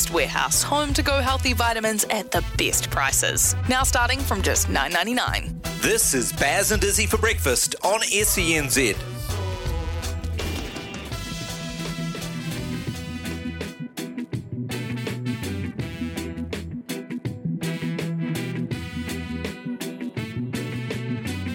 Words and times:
Chemist 0.00 0.14
Warehouse, 0.14 0.62
home 0.62 0.94
to 0.94 1.02
go 1.02 1.20
healthy 1.20 1.52
vitamins 1.52 2.04
at 2.04 2.30
the 2.30 2.42
best 2.56 2.88
prices. 2.88 3.54
Now 3.68 3.82
starting 3.82 4.18
from 4.18 4.40
just 4.40 4.68
$9.99. 4.68 5.62
This 5.82 6.14
is 6.14 6.32
Baz 6.32 6.72
and 6.72 6.82
Izzy 6.82 7.04
for 7.04 7.18
breakfast 7.18 7.74
on 7.84 8.00
SENZ. 8.00 8.96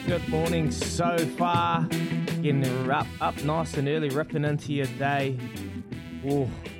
Good 0.05 0.29
morning 0.29 0.69
so 0.69 1.17
far. 1.35 1.87
Getting 2.43 2.91
up, 2.91 3.07
up 3.19 3.43
nice 3.43 3.73
and 3.73 3.87
early, 3.87 4.09
ripping 4.09 4.45
into 4.45 4.71
your 4.71 4.85
day. 4.99 5.35
Oh, 6.27 6.47
it's 6.63 6.74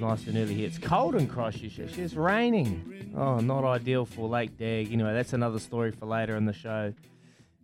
nice 0.00 0.26
and 0.26 0.36
early 0.36 0.54
here. 0.54 0.66
It's 0.66 0.78
cold 0.78 1.14
in 1.14 1.26
Christchurch. 1.26 1.78
It's 1.98 2.14
raining. 2.14 3.12
Oh, 3.16 3.38
not 3.40 3.64
ideal 3.64 4.04
for 4.04 4.28
Lake 4.28 4.56
Dagg. 4.56 4.92
Anyway, 4.92 5.12
that's 5.12 5.32
another 5.32 5.58
story 5.58 5.90
for 5.90 6.06
later 6.06 6.36
in 6.36 6.44
the 6.44 6.52
show. 6.52 6.92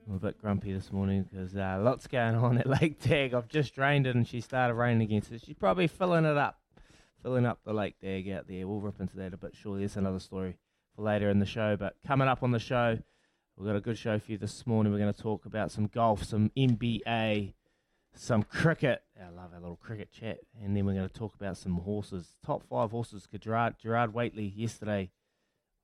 I'm 0.09 0.17
a 0.17 0.19
bit 0.19 0.41
grumpy 0.41 0.73
this 0.73 0.93
morning 0.93 1.25
because 1.31 1.57
uh, 1.57 1.79
lots 1.81 2.07
going 2.07 2.35
on 2.35 2.59
at 2.59 2.67
Lake 2.81 3.01
Dagg. 3.01 3.35
I've 3.35 3.49
just 3.49 3.75
drained 3.75 4.07
it 4.07 4.17
and 4.17 4.27
she 4.27 4.41
started 4.41 4.75
raining 4.75 5.03
again, 5.03 5.23
so 5.23 5.37
she's 5.37 5.57
probably 5.57 5.87
filling 5.87 6.25
it 6.25 6.37
up, 6.37 6.59
filling 7.23 7.47
up 7.47 7.61
the 7.65 7.73
Lake 7.73 7.97
Dagg 8.01 8.29
out 8.31 8.49
there. 8.49 8.67
We'll 8.67 8.81
rip 8.81 9.01
into 9.01 9.17
that 9.17 9.35
a 9.35 9.37
bit 9.37 9.55
shortly. 9.55 9.83
That's 9.83 9.97
another 9.97 10.21
story 10.21 10.57
for 10.97 11.03
later 11.03 11.29
in 11.29 11.39
the 11.39 11.47
show. 11.47 11.77
But 11.77 11.97
coming 12.07 12.29
up 12.29 12.43
on 12.43 12.51
the 12.51 12.59
show, 12.59 12.99
we've 13.57 13.67
got 13.67 13.77
a 13.77 13.81
good 13.81 13.99
show 13.99 14.19
for 14.19 14.33
you 14.33 14.39
this 14.39 14.67
morning. 14.67 14.93
We're 14.93 14.99
going 14.99 15.15
to 15.15 15.23
talk 15.23 15.47
about 15.47 15.71
some 15.71 15.87
golf, 15.87 16.25
some 16.25 16.51
NBA, 16.57 17.53
some 18.15 18.43
cricket. 18.43 19.03
I 19.21 19.31
love 19.31 19.51
our 19.55 19.61
little 19.61 19.77
cricket 19.77 20.11
chat. 20.11 20.41
And 20.63 20.77
then 20.77 20.87
we're 20.87 20.95
going 20.95 21.09
to 21.09 21.15
talk 21.15 21.35
about 21.35 21.57
some 21.57 21.79
horses. 21.79 22.37
Top 22.45 22.63
five 22.69 22.91
horses. 22.91 23.27
Gerard, 23.41 23.77
Gerard 23.81 24.15
Whateley 24.15 24.53
yesterday, 24.55 25.11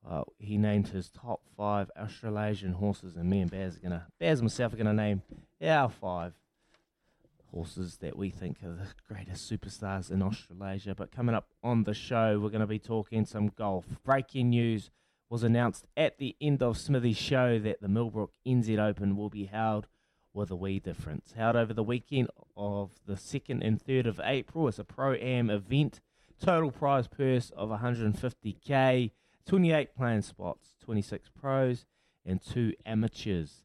uh, 0.08 0.24
he 0.38 0.58
named 0.58 0.88
his 0.88 1.08
top 1.08 1.42
five 1.56 1.90
Australasian 1.98 2.74
horses. 2.74 3.16
And 3.16 3.30
me 3.30 3.40
and 3.40 3.50
Baz 3.50 3.76
are 3.76 3.80
going 3.80 3.92
to, 3.92 4.06
Baz 4.20 4.40
and 4.40 4.46
myself 4.46 4.72
are 4.72 4.76
going 4.76 4.86
to 4.86 4.92
name 4.92 5.22
our 5.62 5.88
five 5.88 6.34
horses 7.52 7.96
that 7.98 8.16
we 8.16 8.30
think 8.30 8.62
are 8.62 8.74
the 8.74 8.88
greatest 9.12 9.50
superstars 9.50 10.10
in 10.10 10.22
Australasia. 10.22 10.94
But 10.94 11.12
coming 11.12 11.34
up 11.34 11.48
on 11.62 11.84
the 11.84 11.94
show, 11.94 12.38
we're 12.38 12.50
going 12.50 12.60
to 12.60 12.66
be 12.66 12.78
talking 12.78 13.24
some 13.24 13.48
golf. 13.48 13.86
Breaking 14.04 14.50
news 14.50 14.90
was 15.30 15.42
announced 15.42 15.86
at 15.96 16.18
the 16.18 16.36
end 16.40 16.62
of 16.62 16.78
Smithy's 16.78 17.16
show 17.16 17.58
that 17.58 17.80
the 17.80 17.88
Millbrook 17.88 18.32
NZ 18.46 18.78
Open 18.78 19.16
will 19.16 19.28
be 19.28 19.46
held 19.46 19.86
with 20.32 20.50
a 20.50 20.56
wee 20.56 20.78
difference. 20.78 21.32
Held 21.36 21.56
over 21.56 21.72
the 21.72 21.82
weekend 21.82 22.28
of 22.56 22.90
the 23.06 23.14
2nd 23.14 23.66
and 23.66 23.82
3rd 23.82 24.06
of 24.06 24.20
April. 24.22 24.68
It's 24.68 24.78
a 24.78 24.84
pro 24.84 25.14
am 25.14 25.50
event. 25.50 26.00
Total 26.40 26.70
prize 26.70 27.08
purse 27.08 27.50
of 27.56 27.70
150k, 27.70 29.10
28 29.46 29.96
playing 29.96 30.22
spots, 30.22 30.76
26 30.84 31.30
pros, 31.30 31.84
and 32.24 32.40
two 32.40 32.74
amateurs. 32.86 33.64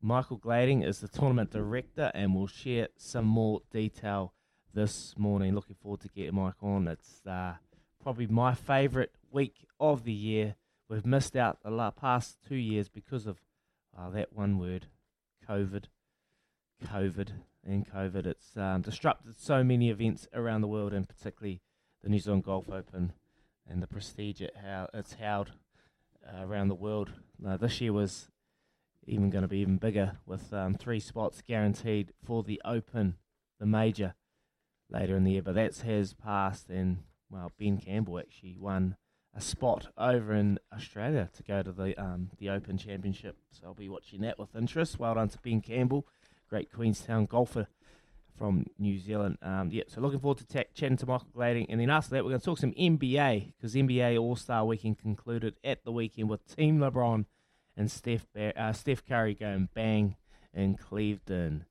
Michael 0.00 0.36
Glading 0.36 0.82
is 0.82 1.00
the 1.00 1.08
tournament 1.08 1.50
director 1.50 2.10
and 2.14 2.34
will 2.34 2.46
share 2.46 2.88
some 2.96 3.24
more 3.24 3.62
detail 3.70 4.34
this 4.74 5.14
morning. 5.16 5.54
Looking 5.54 5.76
forward 5.80 6.00
to 6.00 6.08
getting 6.08 6.34
Mike 6.34 6.62
on. 6.62 6.88
It's 6.88 7.22
uh, 7.26 7.54
probably 8.02 8.26
my 8.26 8.54
favourite 8.54 9.10
week 9.30 9.66
of 9.78 10.04
the 10.04 10.12
year. 10.12 10.56
We've 10.88 11.06
missed 11.06 11.36
out 11.36 11.58
the 11.64 11.92
past 11.92 12.38
two 12.46 12.56
years 12.56 12.88
because 12.88 13.26
of 13.26 13.38
uh, 13.96 14.10
that 14.10 14.32
one 14.32 14.58
word, 14.58 14.86
COVID. 15.48 15.84
COVID 16.82 17.28
and 17.64 17.86
COVID. 17.88 18.26
It's 18.26 18.56
um, 18.56 18.82
disrupted 18.82 19.38
so 19.38 19.62
many 19.62 19.90
events 19.90 20.28
around 20.34 20.60
the 20.60 20.68
world, 20.68 20.92
and 20.92 21.08
particularly 21.08 21.60
the 22.02 22.08
New 22.08 22.18
Zealand 22.18 22.44
Golf 22.44 22.70
Open 22.70 23.12
and 23.68 23.82
the 23.82 23.86
prestige 23.86 24.40
it 24.40 24.54
how 24.62 24.88
it's 24.92 25.14
held 25.14 25.52
uh, 26.26 26.44
around 26.44 26.68
the 26.68 26.74
world. 26.74 27.12
Uh, 27.46 27.56
this 27.56 27.80
year 27.80 27.92
was 27.92 28.28
even 29.06 29.30
going 29.30 29.42
to 29.42 29.48
be 29.48 29.58
even 29.58 29.76
bigger, 29.76 30.18
with 30.26 30.52
um, 30.52 30.74
three 30.74 31.00
spots 31.00 31.42
guaranteed 31.46 32.12
for 32.24 32.42
the 32.42 32.60
Open, 32.64 33.16
the 33.58 33.66
major, 33.66 34.14
later 34.90 35.16
in 35.16 35.24
the 35.24 35.32
year. 35.32 35.42
But 35.42 35.54
that's 35.54 35.82
has 35.82 36.14
passed, 36.14 36.68
and 36.70 36.98
well, 37.30 37.50
Ben 37.58 37.78
Campbell 37.78 38.18
actually 38.18 38.56
won 38.56 38.96
a 39.34 39.40
spot 39.40 39.88
over 39.96 40.34
in 40.34 40.58
Australia 40.74 41.30
to 41.34 41.42
go 41.42 41.62
to 41.62 41.72
the 41.72 42.00
um, 42.00 42.30
the 42.38 42.50
Open 42.50 42.76
Championship. 42.76 43.36
So 43.50 43.66
I'll 43.66 43.74
be 43.74 43.88
watching 43.88 44.20
that 44.22 44.38
with 44.38 44.54
interest. 44.54 44.98
Well 44.98 45.14
done 45.14 45.28
to 45.28 45.38
Ben 45.42 45.60
Campbell 45.60 46.06
great 46.52 46.70
Queenstown 46.70 47.24
golfer 47.24 47.66
from 48.36 48.66
New 48.78 48.98
Zealand. 48.98 49.38
Um, 49.40 49.70
yeah, 49.72 49.84
so 49.88 50.02
looking 50.02 50.20
forward 50.20 50.36
to 50.36 50.46
t- 50.46 50.68
chatting 50.74 50.98
to 50.98 51.06
Michael 51.06 51.28
Glading. 51.34 51.64
And 51.70 51.80
then 51.80 51.88
after 51.88 52.10
that, 52.10 52.24
we're 52.24 52.32
going 52.32 52.40
to 52.40 52.44
talk 52.44 52.58
some 52.58 52.72
NBA 52.72 53.54
because 53.56 53.74
NBA 53.74 54.20
All 54.20 54.36
Star 54.36 54.66
Weekend 54.66 54.98
concluded 54.98 55.54
at 55.64 55.82
the 55.84 55.92
weekend 55.92 56.28
with 56.28 56.54
Team 56.54 56.78
LeBron 56.78 57.24
and 57.74 57.90
Steph 57.90 58.26
Bar- 58.34 58.52
uh, 58.54 58.74
Steph 58.74 59.02
Curry 59.06 59.32
going 59.34 59.70
bang 59.72 60.16
in 60.52 60.76
Cleveland. 60.76 61.64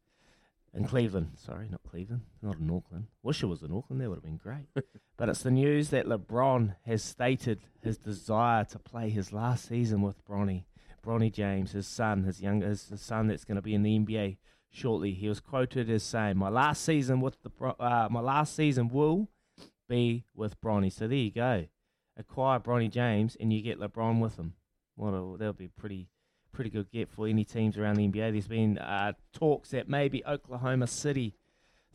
In 0.74 0.86
Cleveland, 0.86 1.34
sorry, 1.36 1.68
not 1.70 1.82
Cleveland, 1.88 2.22
not 2.42 2.58
in 2.58 2.72
Auckland. 2.72 3.06
Wish 3.22 3.44
it 3.44 3.48
was 3.48 3.62
in 3.62 3.72
Auckland, 3.72 4.02
that 4.02 4.10
would 4.10 4.16
have 4.16 4.24
been 4.24 4.38
great. 4.38 4.66
but 5.18 5.30
it's 5.30 5.44
the 5.44 5.52
news 5.52 5.90
that 5.90 6.08
LeBron 6.08 6.76
has 6.88 7.04
stated 7.04 7.60
his 7.84 8.00
desire 8.00 8.64
to 8.66 8.80
play 8.80 9.12
his 9.12 9.32
last 9.32 9.68
season 9.68 10.02
with 10.02 10.26
Bronny, 10.26 10.64
Bronny 11.06 11.32
James, 11.32 11.74
his 11.74 11.86
son, 11.86 12.24
his 12.24 12.42
young, 12.42 12.62
his, 12.62 12.88
his 12.88 13.02
son 13.02 13.28
that's 13.28 13.46
going 13.46 13.58
to 13.58 13.62
be 13.62 13.76
in 13.76 13.84
the 13.84 14.00
NBA 14.00 14.38
shortly. 14.72 15.12
He 15.14 15.28
was 15.28 15.40
quoted 15.40 15.90
as 15.90 16.04
saying, 16.04 16.38
"My 16.38 16.50
last 16.50 16.84
season 16.84 17.22
with 17.22 17.38
the 17.44 17.52
uh, 17.66 18.08
my 18.10 18.22
last 18.22 18.56
season 18.56 18.90
will 18.90 19.28
be 19.88 20.26
with 20.34 20.60
Bronny." 20.62 20.92
So 20.92 21.08
there 21.08 21.18
you 21.18 21.32
go. 21.32 21.66
Acquire 22.18 22.60
Bronny 22.60 22.90
James, 22.90 23.36
and 23.40 23.52
you 23.54 23.62
get 23.62 23.80
LeBron 23.80 24.20
with 24.20 24.38
him. 24.38 24.54
Well, 24.96 25.38
that'll 25.38 25.54
be 25.54 25.68
pretty 25.68 26.08
pretty 26.52 26.70
good 26.70 26.92
get 26.92 27.10
for 27.10 27.28
any 27.28 27.44
teams 27.46 27.78
around 27.78 27.96
the 27.96 28.08
NBA. 28.08 28.32
There's 28.32 28.48
been 28.48 28.78
uh, 28.78 29.14
talks 29.34 29.70
that 29.70 29.88
maybe 29.88 30.24
Oklahoma 30.26 30.88
City 30.88 31.36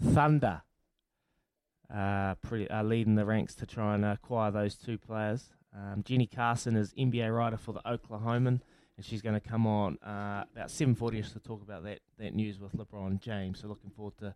Thunder 0.03 0.63
uh, 1.95 2.35
pretty 2.37 2.71
are 2.71 2.85
leading 2.85 3.15
the 3.15 3.25
ranks 3.25 3.55
to 3.57 3.67
try 3.67 3.95
and 3.95 4.05
acquire 4.05 4.51
those 4.51 4.77
two 4.77 4.99
players. 4.99 5.51
Um, 5.75 6.03
Jenny 6.05 6.27
Carson 6.27 6.75
is 6.75 6.95
NBA 6.95 7.35
writer 7.35 7.57
for 7.57 7.73
the 7.73 7.81
Oklahoman 7.81 8.61
and 8.97 9.05
she's 9.05 9.23
going 9.23 9.39
to 9.39 9.47
come 9.47 9.67
on 9.67 9.99
uh, 9.99 10.45
about 10.53 10.69
7.40ish 10.69 11.33
to 11.33 11.39
talk 11.39 11.63
about 11.63 11.85
that, 11.85 12.01
that 12.19 12.35
news 12.35 12.59
with 12.59 12.73
LeBron 12.73 13.21
James. 13.21 13.61
So 13.61 13.69
looking 13.69 13.91
forward 13.91 14.17
to 14.19 14.35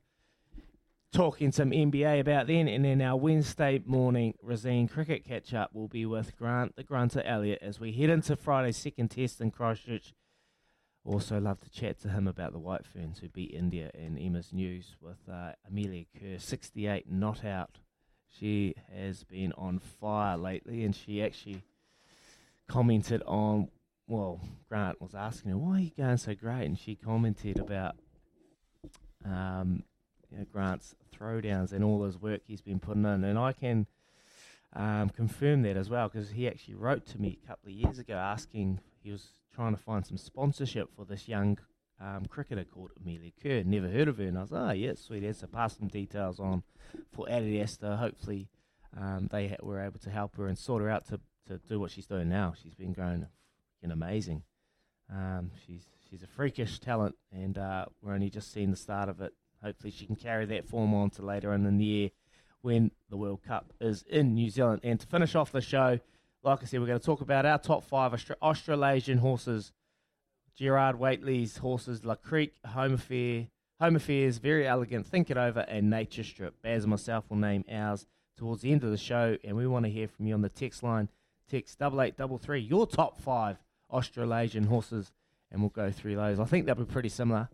talking 1.12 1.50
some 1.50 1.70
NBA 1.70 2.20
about 2.20 2.46
then. 2.46 2.68
And 2.68 2.84
then 2.84 3.00
our 3.02 3.16
Wednesday 3.16 3.80
morning 3.84 4.34
Rosine 4.42 4.88
cricket 4.88 5.24
catch 5.24 5.54
up 5.54 5.74
will 5.74 5.88
be 5.88 6.06
with 6.06 6.36
Grant 6.36 6.76
the 6.76 6.84
Grunter 6.84 7.22
Elliott 7.24 7.60
as 7.62 7.80
we 7.80 7.92
head 7.92 8.10
into 8.10 8.36
Friday's 8.36 8.76
second 8.76 9.08
test 9.08 9.40
in 9.40 9.50
Christchurch. 9.50 10.14
Also, 11.02 11.40
love 11.40 11.60
to 11.60 11.70
chat 11.70 11.98
to 12.02 12.10
him 12.10 12.28
about 12.28 12.52
the 12.52 12.58
White 12.58 12.84
Ferns 12.84 13.18
who 13.18 13.28
beat 13.28 13.54
India 13.54 13.90
in 13.94 14.18
Emma's 14.18 14.52
News 14.52 14.96
with 15.00 15.16
uh, 15.32 15.52
Amelia 15.66 16.04
Kerr, 16.18 16.38
68 16.38 17.10
not 17.10 17.42
out. 17.42 17.78
She 18.28 18.74
has 18.94 19.24
been 19.24 19.52
on 19.54 19.78
fire 19.78 20.36
lately, 20.36 20.84
and 20.84 20.94
she 20.94 21.22
actually 21.22 21.62
commented 22.68 23.22
on. 23.26 23.68
Well, 24.10 24.40
Grant 24.68 25.00
was 25.00 25.14
asking 25.14 25.52
her, 25.52 25.56
"Why 25.56 25.76
are 25.76 25.78
you 25.78 25.92
going 25.96 26.16
so 26.16 26.34
great?" 26.34 26.64
And 26.64 26.76
she 26.76 26.96
commented 26.96 27.60
about 27.60 27.94
um, 29.24 29.84
you 30.28 30.38
know, 30.38 30.46
Grant's 30.52 30.96
throwdowns 31.14 31.72
and 31.72 31.84
all 31.84 32.02
his 32.02 32.18
work 32.18 32.40
he's 32.44 32.60
been 32.60 32.80
putting 32.80 33.04
in, 33.04 33.22
and 33.22 33.38
I 33.38 33.52
can 33.52 33.86
um, 34.72 35.10
confirm 35.10 35.62
that 35.62 35.76
as 35.76 35.88
well 35.88 36.08
because 36.08 36.30
he 36.30 36.48
actually 36.48 36.74
wrote 36.74 37.06
to 37.06 37.20
me 37.20 37.38
a 37.44 37.46
couple 37.46 37.68
of 37.68 37.76
years 37.76 38.00
ago 38.00 38.14
asking 38.14 38.80
he 39.00 39.12
was 39.12 39.28
trying 39.54 39.76
to 39.76 39.80
find 39.80 40.04
some 40.04 40.16
sponsorship 40.16 40.88
for 40.96 41.04
this 41.04 41.28
young 41.28 41.58
um, 42.00 42.26
cricketer 42.28 42.64
called 42.64 42.90
Amelia 43.00 43.30
Kerr. 43.40 43.62
Never 43.62 43.90
heard 43.90 44.08
of 44.08 44.18
her, 44.18 44.24
and 44.24 44.36
I 44.36 44.40
was, 44.40 44.52
oh 44.52 44.72
yeah, 44.72 44.94
sweet. 44.96 45.22
As 45.22 45.38
so 45.38 45.46
pass 45.46 45.76
some 45.78 45.86
details 45.86 46.40
on 46.40 46.64
for 47.12 47.26
Adidas 47.26 47.78
hopefully 47.96 48.48
um, 49.00 49.28
they 49.30 49.46
ha- 49.46 49.56
were 49.62 49.80
able 49.80 50.00
to 50.00 50.10
help 50.10 50.36
her 50.36 50.48
and 50.48 50.58
sort 50.58 50.82
her 50.82 50.90
out 50.90 51.06
to, 51.10 51.20
to 51.46 51.58
do 51.68 51.78
what 51.78 51.92
she's 51.92 52.06
doing 52.08 52.28
now. 52.28 52.54
She's 52.60 52.74
been 52.74 52.92
growing 52.92 53.28
amazing. 53.88 54.42
Um, 55.12 55.50
she's 55.66 55.86
she's 56.08 56.22
a 56.22 56.26
freakish 56.26 56.78
talent, 56.78 57.16
and 57.32 57.56
uh, 57.56 57.86
we're 58.02 58.14
only 58.14 58.30
just 58.30 58.52
seeing 58.52 58.70
the 58.70 58.76
start 58.76 59.08
of 59.08 59.20
it. 59.20 59.32
Hopefully, 59.62 59.90
she 59.90 60.06
can 60.06 60.16
carry 60.16 60.46
that 60.46 60.66
form 60.68 60.94
on 60.94 61.10
to 61.10 61.22
later 61.22 61.52
in 61.52 61.64
the 61.78 61.84
year 61.84 62.10
when 62.62 62.90
the 63.08 63.16
World 63.16 63.42
Cup 63.42 63.72
is 63.80 64.04
in 64.08 64.34
New 64.34 64.50
Zealand. 64.50 64.80
And 64.84 65.00
to 65.00 65.06
finish 65.06 65.34
off 65.34 65.52
the 65.52 65.60
show, 65.60 66.00
like 66.42 66.62
I 66.62 66.66
said, 66.66 66.80
we're 66.80 66.86
going 66.86 66.98
to 66.98 67.04
talk 67.04 67.20
about 67.20 67.46
our 67.46 67.58
top 67.58 67.84
five 67.84 68.12
Austra- 68.12 68.36
Australasian 68.42 69.18
horses. 69.18 69.72
Gerard 70.56 70.98
Whateley's 70.98 71.58
horses, 71.58 72.04
La 72.04 72.16
Creek, 72.16 72.54
Home 72.66 72.94
Affair, 72.94 73.46
Home 73.80 73.96
Affairs, 73.96 74.36
Very 74.36 74.68
Elegant, 74.68 75.06
Think 75.06 75.30
It 75.30 75.38
Over, 75.38 75.60
and 75.60 75.88
Nature 75.88 76.22
Strip. 76.22 76.60
Baz 76.60 76.84
and 76.84 76.90
myself 76.90 77.24
will 77.30 77.38
name 77.38 77.64
ours 77.70 78.06
towards 78.36 78.60
the 78.60 78.70
end 78.70 78.84
of 78.84 78.90
the 78.90 78.98
show, 78.98 79.38
and 79.42 79.56
we 79.56 79.66
want 79.66 79.86
to 79.86 79.90
hear 79.90 80.06
from 80.06 80.26
you 80.26 80.34
on 80.34 80.42
the 80.42 80.50
text 80.50 80.82
line. 80.82 81.08
Text 81.50 81.78
double 81.78 82.02
eight 82.02 82.16
double 82.16 82.36
three. 82.36 82.60
Your 82.60 82.86
top 82.86 83.18
five 83.20 83.56
Australasian 83.90 84.64
horses, 84.64 85.12
and 85.50 85.60
we'll 85.60 85.70
go 85.70 85.90
through 85.90 86.16
those. 86.16 86.38
I 86.40 86.44
think 86.44 86.66
they'll 86.66 86.74
be 86.74 86.84
pretty 86.84 87.08
similar. 87.08 87.48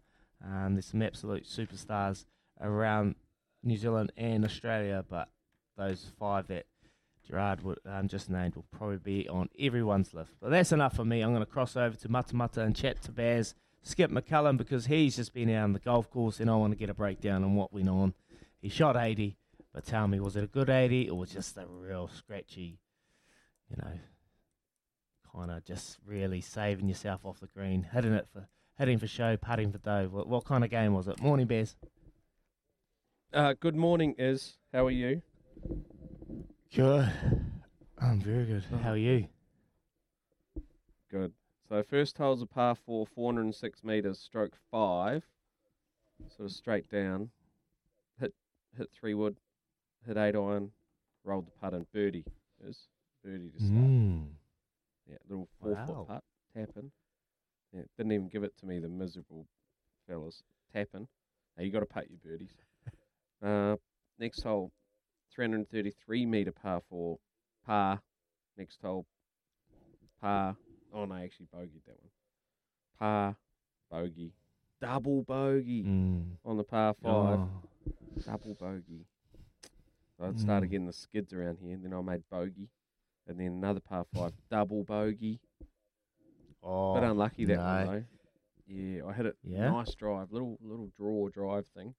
Um, 0.45 0.75
there's 0.75 0.87
some 0.87 1.03
absolute 1.03 1.45
superstars 1.45 2.27
around 2.61 3.15
New 3.63 3.77
Zealand 3.77 4.13
and 4.17 4.45
Australia, 4.45 5.05
but 5.09 5.29
those 5.77 6.13
five 6.19 6.47
that 6.49 6.67
Gerard 7.27 7.63
would, 7.63 7.79
um, 7.87 8.09
just 8.09 8.31
named 8.31 8.55
will 8.55 8.67
probably 8.71 8.99
be 8.99 9.29
on 9.29 9.49
everyone's 9.59 10.15
list. 10.15 10.33
But 10.41 10.51
that's 10.51 10.73
enough 10.73 10.95
for 10.95 11.05
me. 11.05 11.23
I'm 11.23 11.33
going 11.33 11.45
to 11.45 11.51
cross 11.51 11.77
over 11.77 11.97
to 11.97 12.09
Matamata 12.09 12.59
and 12.59 12.77
chat 12.77 13.03
to 13.03 13.13
Baz 13.13 13.55
Skip 13.83 14.11
McCullum 14.11 14.57
because 14.57 14.87
he's 14.87 15.17
just 15.17 15.33
been 15.33 15.51
out 15.51 15.65
on 15.65 15.73
the 15.73 15.79
golf 15.79 16.11
course 16.11 16.41
and 16.41 16.51
I 16.51 16.57
want 16.57 16.73
to 16.73 16.79
get 16.79 16.91
a 16.91 16.95
breakdown 16.95 17.45
on 17.45 17.55
what 17.55 17.73
went 17.73 17.89
on. 17.89 18.15
He 18.61 18.69
shot 18.69 18.97
80, 18.97 19.37
but 19.73 19.85
tell 19.85 20.09
me, 20.09 20.19
was 20.19 20.37
it 20.37 20.45
a 20.45 20.49
good 20.49 20.71
80 20.71 21.11
or 21.11 21.19
was 21.19 21.31
it 21.31 21.35
just 21.35 21.57
a 21.57 21.67
real 21.69 22.09
scratchy, 22.09 22.79
you 23.71 23.77
know, 23.77 23.93
kind 25.37 25.51
of 25.51 25.65
just 25.65 25.99
really 26.07 26.41
saving 26.41 26.89
yourself 26.89 27.25
off 27.25 27.41
the 27.41 27.47
green, 27.47 27.87
hitting 27.93 28.13
it 28.13 28.27
for 28.33 28.49
hitting 28.79 28.99
for 28.99 29.07
show, 29.07 29.37
putting 29.37 29.71
for 29.71 29.79
dough? 29.79 30.09
What, 30.11 30.29
what 30.29 30.45
kind 30.45 30.65
of 30.65 30.71
game 30.71 30.95
was 30.95 31.09
it? 31.09 31.21
Morning, 31.21 31.47
Baz. 31.47 31.77
Uh, 33.33 33.55
good 33.59 33.77
morning, 33.77 34.15
Is. 34.19 34.57
How 34.73 34.87
are 34.87 34.91
you? 34.91 35.21
Good. 36.75 37.13
I'm 37.99 38.21
very 38.21 38.45
good. 38.45 38.65
How 38.83 38.93
are 38.93 38.97
you? 38.97 39.27
Good. 41.11 41.33
So 41.69 41.83
first 41.83 42.17
hole's 42.17 42.43
a 42.43 42.47
par 42.47 42.75
four, 42.75 43.07
406 43.07 43.85
metres, 43.85 44.19
stroke 44.19 44.57
five, 44.71 45.25
sort 46.35 46.49
of 46.49 46.53
straight 46.53 46.89
down. 46.91 47.31
Hit 48.21 48.33
hit 48.77 48.89
three 48.93 49.15
wood, 49.15 49.37
hit 50.07 50.17
eight 50.17 50.37
iron, 50.37 50.71
rolled 51.25 51.47
the 51.47 51.51
putt 51.61 51.75
and 51.75 51.91
birdie 51.93 52.25
is 52.67 52.89
birdie 53.25 53.51
to 53.51 53.59
start. 53.59 53.85
Mm. 53.85 54.27
Yeah, 55.09 55.17
little 55.29 55.49
four 55.61 55.75
Wow. 55.77 55.87
foot 55.87 56.07
putt, 56.09 56.25
tapping. 56.55 56.91
Yeah, 57.73 57.83
didn't 57.97 58.13
even 58.13 58.29
give 58.29 58.43
it 58.45 58.57
to 58.59 58.67
me, 58.67 58.79
the 58.79 58.89
miserable 58.89 59.47
fellas. 60.07 60.43
Tapping. 60.73 61.09
Now 61.57 61.63
you 61.65 61.71
got 61.71 61.81
to 61.81 61.87
putt 61.87 62.07
your 62.11 62.19
birdies. 62.25 62.57
uh, 63.43 63.77
next 64.19 64.43
hole, 64.43 64.73
333 65.33 66.27
metre 66.27 66.53
par 66.53 66.83
four, 66.89 67.19
par. 67.65 68.01
Next 68.57 68.81
hole, 68.83 69.07
par. 70.21 70.57
Oh 70.93 71.05
no, 71.05 71.15
I 71.15 71.23
actually 71.25 71.47
bogeyed 71.55 71.85
that 71.87 71.97
one. 72.01 72.11
Par, 72.99 73.37
bogey, 73.91 74.33
double 74.81 75.23
bogey 75.23 75.85
Mm. 75.85 76.37
on 76.45 76.57
the 76.57 76.65
par 76.65 76.95
five, 77.03 77.39
Oh. 77.39 77.49
double 78.25 78.55
bogey. 78.55 79.07
So 80.19 80.25
I 80.25 80.33
started 80.33 80.69
Mm. 80.69 80.71
getting 80.71 80.87
the 80.87 80.93
skids 80.93 81.33
around 81.33 81.59
here, 81.61 81.75
and 81.75 81.85
then 81.85 81.93
I 81.93 82.01
made 82.01 82.23
bogey, 82.31 82.69
and 83.27 83.39
then 83.39 83.47
another 83.49 83.81
par 83.81 84.05
five, 84.15 84.33
double 84.51 84.85
bogey. 84.85 85.41
Oh, 86.63 86.95
But 86.95 87.05
unlucky 87.05 87.45
that 87.47 87.57
no. 87.57 87.63
one 87.63 87.87
though. 87.87 88.05
Yeah, 88.69 89.07
I 89.07 89.13
had 89.13 89.27
it. 89.27 89.37
Yeah? 89.45 89.71
Nice 89.71 89.95
drive, 89.95 90.33
little 90.33 90.59
little 90.61 90.91
draw 90.97 91.29
drive 91.29 91.67
thing. 91.69 91.95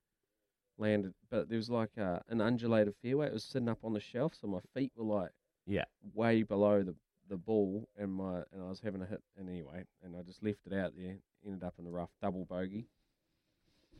Landed, 0.77 1.13
but 1.31 1.49
there 1.49 1.57
was 1.57 1.69
like 1.69 1.89
uh, 1.97 2.19
an 2.29 2.39
undulated 2.41 2.93
fairway. 3.01 3.27
It 3.27 3.33
was 3.33 3.43
sitting 3.43 3.69
up 3.69 3.79
on 3.83 3.93
the 3.93 3.99
shelf, 3.99 4.33
so 4.39 4.47
my 4.47 4.59
feet 4.75 4.91
were 4.95 5.05
like 5.05 5.31
Yeah. 5.65 5.85
way 6.13 6.43
below 6.43 6.83
the 6.83 6.95
the 7.29 7.37
ball, 7.37 7.87
and 7.97 8.13
my 8.13 8.43
and 8.51 8.61
I 8.63 8.69
was 8.69 8.79
having 8.81 9.01
a 9.01 9.05
hit. 9.05 9.21
And 9.37 9.49
anyway, 9.49 9.85
and 10.03 10.15
I 10.15 10.21
just 10.21 10.43
left 10.43 10.59
it 10.65 10.73
out 10.73 10.93
there. 10.95 11.15
Ended 11.45 11.63
up 11.63 11.73
in 11.79 11.85
the 11.85 11.91
rough, 11.91 12.09
double 12.21 12.45
bogey. 12.45 12.85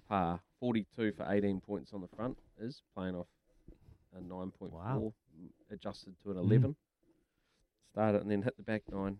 Par 0.07 0.39
forty 0.59 0.85
two 0.95 1.11
for 1.13 1.25
eighteen 1.31 1.61
points 1.61 1.93
on 1.93 2.01
the 2.01 2.07
front 2.15 2.37
is 2.59 2.81
playing 2.95 3.15
off 3.15 3.27
a 4.15 4.21
nine 4.21 4.51
point 4.51 4.71
four, 4.71 4.81
Wow. 4.83 5.13
adjusted 5.71 6.15
to 6.23 6.31
an 6.31 6.37
eleven. 6.37 6.75
Started 7.97 8.21
and 8.21 8.29
then 8.29 8.43
hit 8.43 8.55
the 8.55 8.61
back 8.61 8.83
nine. 8.91 9.17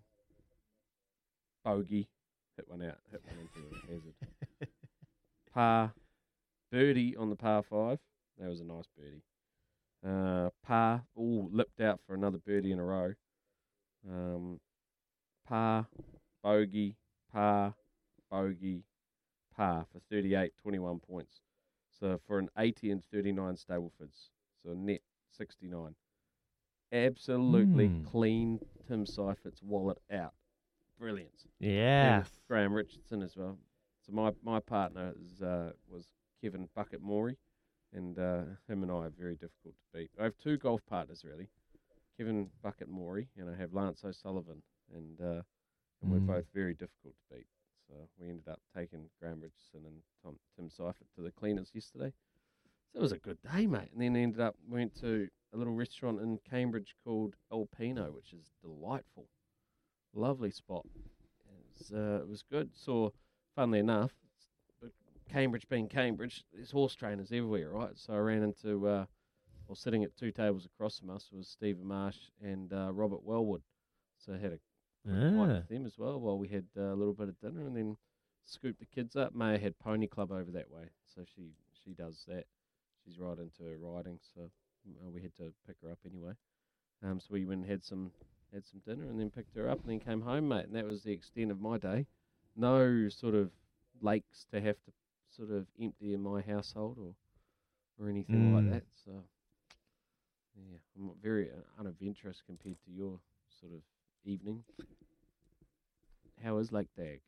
Bogey, 1.66 2.08
hit 2.56 2.70
one 2.70 2.84
out, 2.84 3.00
hit 3.10 3.24
one 3.26 3.40
into 3.40 3.68
the 3.72 3.92
hazard. 3.92 4.14
par, 5.52 5.94
birdie 6.72 7.18
on 7.18 7.32
the 7.32 7.36
par 7.36 7.64
five. 7.64 7.98
That 8.38 8.48
was 8.48 8.60
a 8.60 8.64
nice 8.64 8.86
birdie. 8.96 9.24
Uh, 10.06 10.52
par, 10.64 11.02
all 11.16 11.50
lipped 11.52 11.82
out 11.82 12.02
for 12.06 12.14
another 12.14 12.38
birdie 12.38 12.72
in 12.72 12.78
a 12.78 12.84
row. 12.84 13.16
Um, 14.07 14.60
par, 15.48 15.88
bogey, 16.44 16.98
par, 17.34 17.74
bogey, 18.30 18.84
par 19.56 19.88
for 19.92 20.02
38, 20.12 20.52
21 20.62 21.00
points. 21.00 21.42
So 22.00 22.19
for 22.28 22.38
an 22.38 22.50
80 22.56 22.92
and 22.92 23.04
39 23.12 23.56
Stableford's, 23.56 24.30
so 24.64 24.76
net 24.76 25.02
69. 25.36 25.96
Absolutely 26.92 27.88
Hmm. 27.88 28.04
clean 28.06 28.60
Tim 28.88 29.06
Seifert's 29.06 29.62
wallet 29.62 29.98
out. 30.12 30.34
Brilliant. 31.00 31.46
Yeah. 31.60 32.24
Graham 32.48 32.74
Richardson 32.74 33.22
as 33.22 33.36
well. 33.36 33.58
So 34.06 34.12
my 34.14 34.32
my 34.44 34.60
partner 34.60 35.14
is 35.22 35.42
uh, 35.42 35.74
was 35.90 36.06
Kevin 36.42 36.70
Bucket 36.76 37.02
Morey, 37.02 37.38
and 37.94 38.18
uh, 38.18 38.44
him 38.68 38.84
and 38.84 38.92
I 38.92 39.06
are 39.06 39.10
very 39.10 39.36
difficult 39.36 39.76
to 39.76 39.98
beat. 39.98 40.12
I 40.20 40.24
have 40.24 40.38
two 40.38 40.58
golf 40.58 40.82
partners 40.86 41.24
really, 41.26 41.50
Kevin 42.18 42.50
Bucket 42.64 42.88
Morey, 42.88 43.28
and 43.38 43.50
I 43.50 43.56
have 43.56 43.74
Lance 43.74 44.04
O'Sullivan, 44.06 44.62
and 44.94 45.20
uh, 45.22 45.42
and 46.02 46.12
Mm. 46.12 46.12
we're 46.12 46.20
both 46.36 46.46
very 46.54 46.74
difficult 46.74 47.16
to 47.16 47.36
beat. 47.36 47.48
So 47.88 47.96
we 48.20 48.30
ended 48.30 48.48
up 48.48 48.62
taking 48.76 49.10
Graham 49.20 49.42
Richardson 49.42 49.82
and 49.86 50.02
Tom, 50.24 50.38
Tim 50.56 50.70
Seifert 50.70 51.08
to 51.16 51.22
the 51.22 51.32
cleaners 51.32 51.72
yesterday. 51.74 52.14
So 52.94 53.00
it 53.00 53.02
was 53.02 53.12
a 53.12 53.18
good 53.18 53.40
day, 53.42 53.66
mate. 53.68 53.90
And 53.94 54.02
then 54.02 54.16
ended 54.16 54.40
up 54.40 54.56
went 54.70 54.96
to 55.02 55.28
a 55.54 55.57
little 55.57 55.73
restaurant 55.73 56.19
in 56.21 56.39
Cambridge 56.49 56.95
called 57.04 57.35
El 57.51 57.68
Pino, 57.77 58.11
which 58.11 58.33
is 58.33 58.51
delightful, 58.61 59.27
lovely 60.13 60.51
spot. 60.51 60.85
It 60.95 61.63
was, 61.80 61.92
uh, 61.94 62.21
it 62.21 62.27
was 62.27 62.44
good. 62.49 62.71
So, 62.73 63.13
funnily 63.56 63.80
enough, 63.80 64.11
Cambridge 65.30 65.68
being 65.68 65.87
Cambridge, 65.87 66.44
there's 66.54 66.71
horse 66.71 66.95
trainers 66.95 67.31
everywhere, 67.31 67.69
right? 67.69 67.92
So 67.97 68.13
I 68.13 68.18
ran 68.18 68.44
into, 68.44 68.87
uh, 68.87 69.06
well, 69.68 69.75
sitting 69.75 70.04
at 70.04 70.16
two 70.16 70.31
tables 70.31 70.66
across 70.66 70.99
from 70.99 71.09
us 71.09 71.30
was 71.33 71.47
Stephen 71.49 71.85
Marsh 71.85 72.18
and 72.42 72.71
uh, 72.71 72.92
Robert 72.94 73.23
Wellwood. 73.23 73.61
So 74.18 74.33
I 74.33 74.37
had 74.37 74.54
a 74.54 74.59
Ah. 75.09 75.11
with 75.59 75.68
them 75.69 75.85
as 75.85 75.97
well 75.97 76.19
while 76.19 76.37
we 76.37 76.49
had 76.49 76.66
uh, 76.77 76.81
a 76.94 76.95
little 76.95 77.13
bit 77.13 77.30
of 77.30 77.39
dinner 77.39 77.66
and 77.66 77.75
then 77.77 77.95
scooped 78.44 78.80
the 78.80 78.85
kids 78.85 79.16
up. 79.16 79.33
Maya 79.33 79.57
had 79.57 79.80
Pony 79.80 80.07
Club 80.07 80.31
over 80.33 80.51
that 80.51 80.69
way, 80.69 80.89
so 81.06 81.23
she 81.23 81.54
she 81.83 81.94
does 81.94 82.25
that. 82.27 82.45
She's 83.06 83.18
right 83.18 83.37
into 83.37 83.63
her 83.63 83.77
riding, 83.77 84.19
so 84.33 84.49
uh, 85.06 85.10
we 85.10 85.22
had 85.22 85.36
to 85.38 85.54
pick 85.68 85.78
her 85.84 85.92
up 85.92 86.00
anyway. 86.06 86.34
Um, 87.04 87.20
so 87.20 87.28
we 87.32 87.46
went 87.46 87.62
and 87.62 87.70
had 87.70 87.84
some 87.84 88.12
had 88.54 88.66
some 88.66 88.82
dinner 88.86 89.04
and 89.10 89.20
then 89.20 89.30
picked 89.30 89.56
her 89.56 89.70
up 89.70 89.80
and 89.84 89.92
then 89.92 90.00
came 90.00 90.22
home, 90.22 90.48
mate. 90.48 90.66
And 90.66 90.76
that 90.76 90.86
was 90.88 91.04
the 91.04 91.12
extent 91.12 91.52
of 91.52 91.60
my 91.60 91.78
day. 91.78 92.06
No 92.56 93.10
sort 93.10 93.36
of 93.36 93.52
lakes 94.02 94.46
to 94.52 94.62
have 94.62 94.76
to 94.86 94.92
sort 95.36 95.52
of 95.52 95.68
empty 95.82 96.14
in 96.14 96.22
my 96.22 96.42
household 96.42 96.98
or 97.00 97.14
or 98.00 98.10
anything 98.10 98.54
like 98.54 98.66
Mm. 98.66 98.72
that. 98.72 98.84
So 99.06 99.12
yeah, 100.56 100.78
I'm 100.98 101.12
very 101.22 101.50
uh, 101.52 101.80
unadventurous 101.80 102.42
compared 102.46 102.78
to 102.86 102.92
your 102.92 103.20
sort 103.60 103.74
of 103.74 103.82
evening. 104.26 104.64
How 106.44 106.58
is 106.60 106.72
Lake 106.72 106.88
Dagg? 106.96 107.22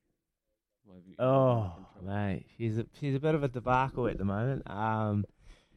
Why 0.86 0.96
have 0.96 1.06
you- 1.08 1.16
why 1.18 1.26
have 1.26 1.44
you 1.44 1.86
Oh, 1.98 2.02
mate, 2.02 2.46
she's 2.58 2.78
a, 2.78 2.86
she's 3.00 3.16
a 3.16 3.20
bit 3.20 3.36
of 3.36 3.44
a 3.44 3.48
debacle 3.48 4.08
at 4.08 4.18
the 4.18 4.26
moment. 4.26 4.70
Um, 4.70 5.26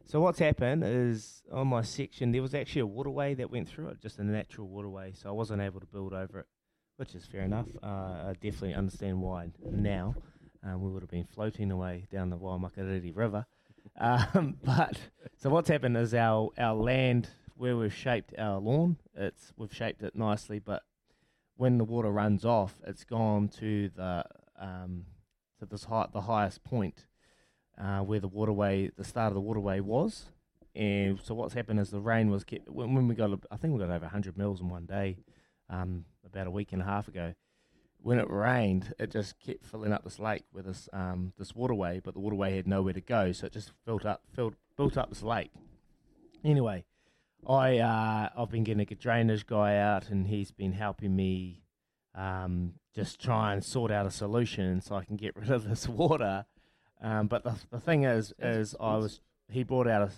so 0.06 0.20
what's 0.20 0.38
happened 0.38 0.84
is 0.84 1.42
on 1.52 1.68
my 1.68 1.82
section 1.82 2.32
there 2.32 2.42
was 2.42 2.54
actually 2.54 2.82
a 2.82 2.86
waterway 2.86 3.34
that 3.34 3.50
went 3.50 3.68
through 3.68 3.88
it, 3.88 4.00
just 4.00 4.18
a 4.18 4.24
natural 4.24 4.68
waterway. 4.68 5.12
So 5.14 5.28
I 5.28 5.32
wasn't 5.32 5.62
able 5.62 5.80
to 5.80 5.86
build 5.86 6.12
over 6.12 6.40
it, 6.40 6.46
which 6.96 7.14
is 7.14 7.24
fair 7.24 7.42
enough. 7.42 7.68
Uh, 7.82 7.86
I 7.86 8.32
definitely 8.40 8.74
understand 8.74 9.20
why 9.20 9.50
now. 9.64 10.14
Um, 10.64 10.80
we 10.80 10.90
would 10.90 11.02
have 11.02 11.10
been 11.10 11.26
floating 11.26 11.72
away 11.72 12.06
down 12.12 12.30
the 12.30 12.38
Waimakariri 12.38 13.16
River. 13.16 13.46
Um, 14.00 14.56
but 14.62 14.96
so 15.36 15.50
what's 15.50 15.68
happened 15.68 15.96
is 15.96 16.14
our 16.14 16.50
our 16.56 16.74
land 16.74 17.28
where 17.56 17.76
we've 17.76 17.92
shaped 17.92 18.32
our 18.38 18.58
lawn, 18.58 18.96
it's 19.14 19.52
we've 19.56 19.74
shaped 19.74 20.02
it 20.02 20.14
nicely, 20.14 20.60
but 20.60 20.84
when 21.56 21.78
the 21.78 21.84
water 21.84 22.10
runs 22.10 22.44
off, 22.44 22.80
it's 22.86 23.04
gone 23.04 23.48
to 23.60 23.90
the 23.90 24.24
um, 24.58 25.04
to 25.58 25.66
this 25.66 25.84
high, 25.84 26.06
the 26.12 26.22
highest 26.22 26.64
point 26.64 27.06
uh, 27.78 28.00
where 28.00 28.20
the 28.20 28.28
waterway, 28.28 28.90
the 28.96 29.04
start 29.04 29.28
of 29.28 29.34
the 29.34 29.40
waterway 29.40 29.80
was. 29.80 30.26
And 30.74 31.20
so 31.22 31.34
what's 31.34 31.54
happened 31.54 31.80
is 31.80 31.90
the 31.90 32.00
rain 32.00 32.30
was 32.30 32.44
kept, 32.44 32.68
when, 32.68 32.94
when 32.94 33.08
we 33.08 33.14
got, 33.14 33.30
I 33.50 33.56
think 33.56 33.74
we 33.74 33.80
got 33.80 33.90
over 33.90 34.04
100 34.04 34.38
mils 34.38 34.60
in 34.60 34.68
one 34.68 34.86
day, 34.86 35.18
um, 35.68 36.04
about 36.24 36.46
a 36.46 36.50
week 36.50 36.72
and 36.72 36.80
a 36.80 36.84
half 36.84 37.08
ago. 37.08 37.34
When 37.98 38.18
it 38.18 38.28
rained, 38.28 38.94
it 38.98 39.10
just 39.10 39.38
kept 39.38 39.64
filling 39.64 39.92
up 39.92 40.02
this 40.02 40.18
lake 40.18 40.44
with 40.52 40.64
this 40.64 40.88
um, 40.92 41.34
this 41.38 41.54
waterway, 41.54 42.00
but 42.02 42.14
the 42.14 42.20
waterway 42.20 42.56
had 42.56 42.66
nowhere 42.66 42.94
to 42.94 43.00
go, 43.00 43.30
so 43.30 43.46
it 43.46 43.52
just 43.52 43.70
filled 43.84 44.04
up, 44.04 44.22
filled, 44.34 44.56
built 44.76 44.96
up 44.96 45.08
this 45.08 45.22
lake. 45.22 45.52
Anyway, 46.42 46.84
I 47.46 47.78
uh, 47.78 48.28
I've 48.36 48.50
been 48.50 48.64
getting 48.64 48.80
a 48.80 48.94
drainage 48.96 49.46
guy 49.46 49.76
out, 49.76 50.10
and 50.10 50.26
he's 50.26 50.50
been 50.50 50.72
helping 50.72 51.14
me 51.14 51.62
um, 52.16 52.74
just 52.94 53.20
try 53.20 53.52
and 53.52 53.64
sort 53.64 53.90
out 53.90 54.06
a 54.06 54.10
solution 54.10 54.80
so 54.80 54.96
I 54.96 55.04
can 55.04 55.16
get 55.16 55.36
rid 55.36 55.50
of 55.50 55.68
this 55.68 55.88
water. 55.88 56.46
Um, 57.02 57.26
but 57.26 57.42
the 57.42 57.54
the 57.70 57.80
thing 57.80 58.04
is, 58.04 58.32
is 58.38 58.74
I 58.80 58.96
was 58.96 59.20
he 59.50 59.64
brought 59.64 59.88
out 59.88 60.02
a 60.02 60.10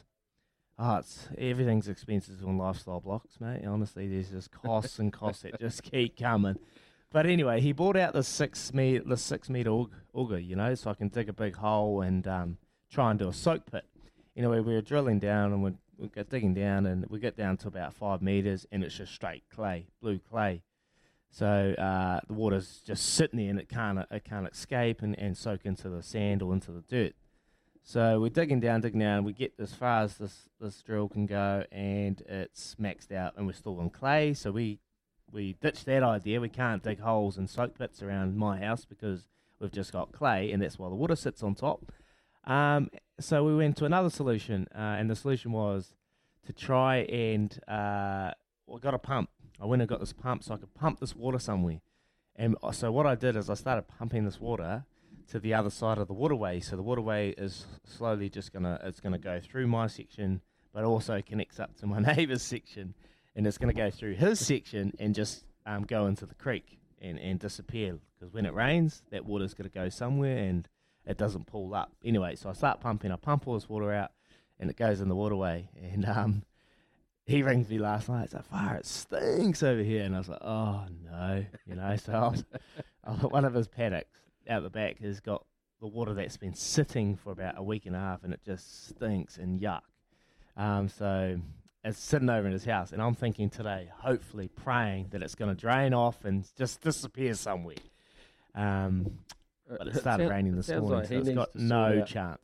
oh, 0.79 0.97
it's 0.97 1.29
everything's 1.39 1.89
expensive 1.89 2.45
on 2.47 2.59
lifestyle 2.59 3.01
blocks, 3.01 3.41
mate. 3.41 3.65
Honestly, 3.67 4.07
there's 4.07 4.31
just 4.31 4.51
costs 4.63 4.99
and 4.99 5.13
costs 5.13 5.43
that 5.43 5.59
just 5.59 5.83
keep 5.83 6.19
coming. 6.19 6.59
But 7.11 7.27
anyway, 7.27 7.61
he 7.61 7.73
brought 7.73 7.97
out 7.97 8.13
the 8.13 8.23
six 8.23 8.75
meter 8.75 9.05
the 9.07 9.17
six 9.17 9.49
meter 9.49 9.85
auger, 10.13 10.39
you 10.39 10.57
know, 10.57 10.75
so 10.75 10.91
I 10.91 10.95
can 10.95 11.09
dig 11.09 11.29
a 11.29 11.33
big 11.33 11.57
hole 11.57 12.03
and 12.03 12.27
um, 12.29 12.59
try 12.91 13.11
and 13.11 13.19
do 13.19 13.29
a 13.29 13.33
soak 13.33 13.71
pit. 13.71 13.85
Anyway, 14.37 14.61
we 14.61 14.75
were 14.75 14.81
drilling 14.81 15.21
down 15.21 15.53
and 15.53 15.63
we're, 15.63 15.75
we 15.97 16.09
get 16.09 16.29
digging 16.29 16.55
down 16.55 16.87
and 16.87 17.07
we 17.09 17.21
get 17.21 17.37
down 17.37 17.57
to 17.59 17.69
about 17.69 17.95
five 17.95 18.21
meters 18.21 18.67
and 18.73 18.83
it's 18.83 18.97
just 18.97 19.15
straight 19.15 19.45
clay, 19.49 19.87
blue 20.03 20.19
clay. 20.19 20.63
So 21.35 21.75
uh, 21.77 22.21
the 22.29 22.33
water's 22.33 22.81
just 22.87 23.15
sitting 23.15 23.41
there 23.41 23.51
and 23.51 23.59
it 23.59 23.69
can't 23.69 23.99
it 24.09 24.23
can't 24.23 24.47
escape 24.47 25.03
and, 25.03 25.19
and 25.19 25.37
soak 25.37 25.63
into 25.65 25.89
the 25.89 26.01
sand 26.01 26.43
or 26.43 26.53
into 26.53 26.71
the 26.71 26.83
dirt. 26.83 27.15
So 27.83 28.21
we're 28.21 28.29
digging 28.29 28.61
down, 28.61 28.83
digging 28.83 29.01
down. 29.01 29.25
We 29.25 29.33
get 29.33 29.53
as 29.59 29.75
far 29.75 30.05
as 30.05 30.17
this 30.17 30.49
this 30.61 30.81
drill 30.83 31.09
can 31.09 31.27
go, 31.27 31.65
and 31.73 32.23
it's 32.29 32.77
maxed 32.81 33.11
out, 33.11 33.33
and 33.37 33.49
we're 33.49 33.53
still 33.53 33.81
on 33.81 33.91
clay. 33.91 34.33
So 34.35 34.53
we 34.53 34.79
we 35.33 35.55
ditched 35.61 35.87
that 35.87 36.05
idea. 36.05 36.41
We 36.41 36.51
can't 36.51 36.85
dig 36.85 37.01
holes 37.01 37.37
and 37.37 37.51
soak 37.51 37.77
pits 37.77 38.01
around 38.01 38.37
my 38.37 38.59
house 38.59 38.85
because 38.85 39.27
we've 39.59 39.73
just 39.73 39.93
got 39.93 40.13
clay, 40.13 40.53
and 40.53 40.63
that's 40.63 40.79
why 40.79 40.89
the 40.89 40.95
water 40.95 41.17
sits 41.17 41.43
on 41.43 41.57
top. 41.57 41.91
Um, 42.45 42.91
so 43.19 43.43
we 43.43 43.57
went 43.57 43.77
to 43.79 43.87
another 43.87 44.11
solution, 44.11 44.69
uh, 44.73 44.79
and 44.79 45.11
the 45.11 45.17
solution 45.17 45.51
was 45.51 45.97
to 46.47 46.53
try 46.53 46.99
and 46.99 47.59
uh, 47.67 48.31
I 48.73 48.79
got 48.81 48.95
a 48.95 48.99
pump. 48.99 49.31
I 49.61 49.67
went 49.67 49.83
and 49.83 49.89
got 49.89 50.01
this 50.01 50.13
pump 50.13 50.43
so 50.43 50.55
I 50.55 50.57
could 50.59 50.75
pump 50.75 51.01
this 51.01 51.15
water 51.15 51.39
somewhere. 51.39 51.81
And 52.37 52.57
uh, 52.63 52.73
so 52.73 52.91
what 52.91 53.07
I 53.07 53.15
did 53.15 53.37
is 53.37 53.49
I 53.49 53.55
started 53.55 53.87
pumping 53.87 54.25
this 54.25 54.41
water 54.41 54.85
to 55.29 55.39
the 55.39 55.55
other 55.55 55.71
side 55.71 55.99
of 55.99 56.09
the 56.09 56.15
waterway. 56.15 56.61
So 56.61 56.77
the 56.77 56.83
waterway 56.83 57.31
is 57.31 57.67
slowly 57.85 58.29
just 58.29 58.53
gonna 58.53 58.81
it's 58.83 59.01
gonna 59.01 59.19
go 59.19 59.41
through 59.41 59.67
my 59.69 59.87
section, 59.87 60.41
but 60.73 60.85
also 60.85 61.23
connects 61.23 61.61
up 61.61 61.77
to 61.79 61.87
my 61.87 61.99
neighbour's 62.15 62.43
section, 62.43 62.95
and 63.37 63.47
it's 63.47 63.59
gonna 63.59 63.73
go 63.73 63.91
through 63.91 64.15
his 64.15 64.45
section 64.45 64.93
and 64.99 65.15
just 65.15 65.45
um, 65.67 65.85
go 65.85 66.07
into 66.07 66.27
the 66.27 66.35
creek 66.35 66.79
and, 67.01 67.19
and 67.19 67.39
disappear. 67.39 67.99
Because 68.19 68.33
when 68.33 68.47
it 68.47 68.55
rains, 68.55 69.03
that 69.11 69.25
water's 69.25 69.55
gonna 69.55 69.69
go 69.69 69.89
somewhere 69.89 70.39
and 70.39 70.69
it 71.07 71.19
doesn't 71.19 71.47
pull 71.47 71.75
up. 71.75 71.93
Anyway, 72.05 72.35
so 72.35 72.49
I 72.51 72.55
start 72.55 72.81
pumping. 72.81 73.13
I 73.13 73.17
pump 73.17 73.47
all 73.47 73.55
this 73.55 73.69
water 73.69 73.93
out, 73.93 74.11
and 74.59 74.71
it 74.71 74.77
goes 74.77 75.01
in 75.01 75.09
the 75.09 75.15
waterway. 75.15 75.69
And 75.81 76.05
um, 76.07 76.43
he 77.27 77.43
rings 77.43 77.69
me 77.69 77.79
last 77.79 78.09
night. 78.09 78.25
It's 78.25 78.35
like, 78.35 78.45
fire, 78.47 78.77
it 78.77 78.87
stinks 78.87 79.63
over 79.63 79.83
here. 79.83 80.03
And 80.05 80.15
I 80.15 80.19
was 80.19 80.29
like, 80.29 80.43
oh 80.43 80.85
no, 81.11 81.45
you 81.67 81.75
know. 81.75 81.97
So 81.97 82.13
I 82.13 82.29
was, 82.29 82.45
I 83.05 83.11
was- 83.13 83.23
one 83.33 83.45
of 83.45 83.55
his 83.55 83.69
paddocks 83.69 84.21
out 84.49 84.63
the 84.63 84.71
back 84.71 84.99
has 85.01 85.21
got 85.21 85.45
the 85.81 85.87
water 85.87 86.15
that's 86.15 86.37
been 86.37 86.55
sitting 86.55 87.17
for 87.17 87.33
about 87.33 87.59
a 87.59 87.63
week 87.63 87.87
and 87.87 87.97
a 87.97 87.99
half, 87.99 88.25
and 88.25 88.33
it 88.33 88.41
just 88.45 88.89
stinks 88.89 89.37
and 89.39 89.61
yuck. 89.61 89.81
Um, 90.57 90.89
so 90.89 91.39
it's 91.83 91.99
sitting 91.99 92.31
over 92.31 92.47
in 92.47 92.53
his 92.53 92.65
house, 92.65 92.93
and 92.93 93.03
I'm 93.03 93.15
thinking 93.15 93.51
today, 93.51 93.91
hopefully 93.99 94.49
praying 94.49 95.09
that 95.11 95.23
it's 95.23 95.35
going 95.35 95.55
to 95.55 95.61
drain 95.61 95.93
off 95.93 96.25
and 96.25 96.47
just 96.57 96.81
disappear 96.81 97.35
somewhere. 97.35 97.75
Um, 98.55 99.19
but 99.69 99.89
it 99.89 99.97
started 99.97 100.25
sound- 100.25 100.31
raining 100.31 100.57
this 100.57 100.69
morning, 100.69 100.91
like 100.91 101.07
so 101.09 101.15
it's 101.17 101.31
got 101.31 101.55
no 101.57 102.05
chance. 102.05 102.43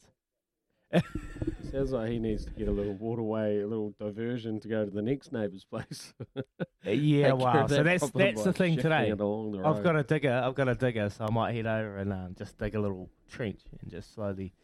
Sounds 1.70 1.92
like 1.92 2.10
he 2.10 2.18
needs 2.18 2.44
to 2.44 2.50
get 2.50 2.68
a 2.68 2.72
little 2.72 2.94
waterway, 2.94 3.60
a 3.60 3.66
little 3.66 3.94
diversion 3.98 4.58
to 4.60 4.68
go 4.68 4.84
to 4.84 4.90
the 4.90 5.02
next 5.02 5.32
neighbour's 5.32 5.64
place. 5.64 6.12
Yeah, 6.82 7.32
wow. 7.32 7.66
So 7.66 7.82
that 7.82 7.84
that's 7.84 8.10
that's 8.10 8.42
the 8.42 8.54
thing 8.54 8.76
today. 8.76 9.12
the 9.12 9.62
I've 9.64 9.82
got 9.82 9.96
a 9.96 10.02
digger. 10.02 10.32
I've 10.32 10.54
got 10.54 10.66
a 10.66 10.74
digger, 10.74 11.10
so 11.10 11.26
I 11.26 11.30
might 11.30 11.54
head 11.54 11.66
over 11.66 11.98
and 11.98 12.10
um, 12.10 12.34
just 12.38 12.56
dig 12.56 12.74
a 12.74 12.80
little 12.80 13.10
trench 13.30 13.60
and 13.80 13.90
just 13.90 14.14
slowly. 14.14 14.54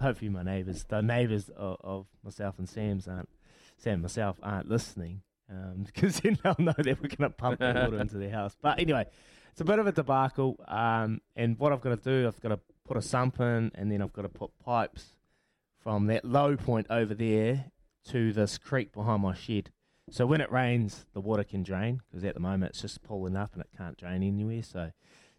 Hopefully, 0.00 0.30
my 0.30 0.42
neighbours, 0.42 0.84
the 0.84 1.02
neighbours 1.02 1.50
of, 1.50 1.76
of 1.82 2.06
myself 2.24 2.58
and 2.58 2.66
Sam's 2.66 3.06
aren't 3.06 3.28
Sam 3.76 3.94
and 3.94 4.02
myself 4.02 4.38
aren't 4.42 4.68
listening 4.68 5.20
because 5.84 6.20
then 6.20 6.38
they'll 6.42 6.56
know 6.58 6.72
that 6.76 6.86
we're 6.86 7.08
going 7.08 7.18
to 7.18 7.30
pump 7.30 7.60
the 7.60 7.66
water 7.66 8.00
into 8.00 8.16
their 8.16 8.30
house. 8.30 8.56
But 8.60 8.80
anyway, 8.80 9.06
it's 9.52 9.60
a 9.60 9.64
bit 9.64 9.78
of 9.78 9.86
a 9.86 9.92
debacle. 9.92 10.56
Um, 10.66 11.20
and 11.36 11.58
what 11.58 11.72
I've 11.74 11.82
got 11.82 12.02
to 12.02 12.20
do, 12.22 12.26
I've 12.26 12.40
got 12.40 12.48
to 12.48 12.60
put 12.86 12.96
a 12.96 13.02
sump 13.02 13.38
in, 13.40 13.70
and 13.74 13.92
then 13.92 14.00
I've 14.00 14.12
got 14.14 14.22
to 14.22 14.28
put 14.30 14.50
pipes 14.64 15.15
from 15.86 16.08
that 16.08 16.24
low 16.24 16.56
point 16.56 16.84
over 16.90 17.14
there 17.14 17.66
to 18.04 18.32
this 18.32 18.58
creek 18.58 18.90
behind 18.92 19.22
my 19.22 19.32
shed. 19.32 19.70
So 20.10 20.26
when 20.26 20.40
it 20.40 20.50
rains, 20.50 21.06
the 21.14 21.20
water 21.20 21.44
can 21.44 21.62
drain 21.62 22.00
because 22.10 22.24
at 22.24 22.34
the 22.34 22.40
moment 22.40 22.70
it's 22.70 22.80
just 22.80 23.04
pooling 23.04 23.36
up 23.36 23.52
and 23.52 23.62
it 23.62 23.68
can't 23.78 23.96
drain 23.96 24.24
anywhere. 24.24 24.64
So 24.64 24.90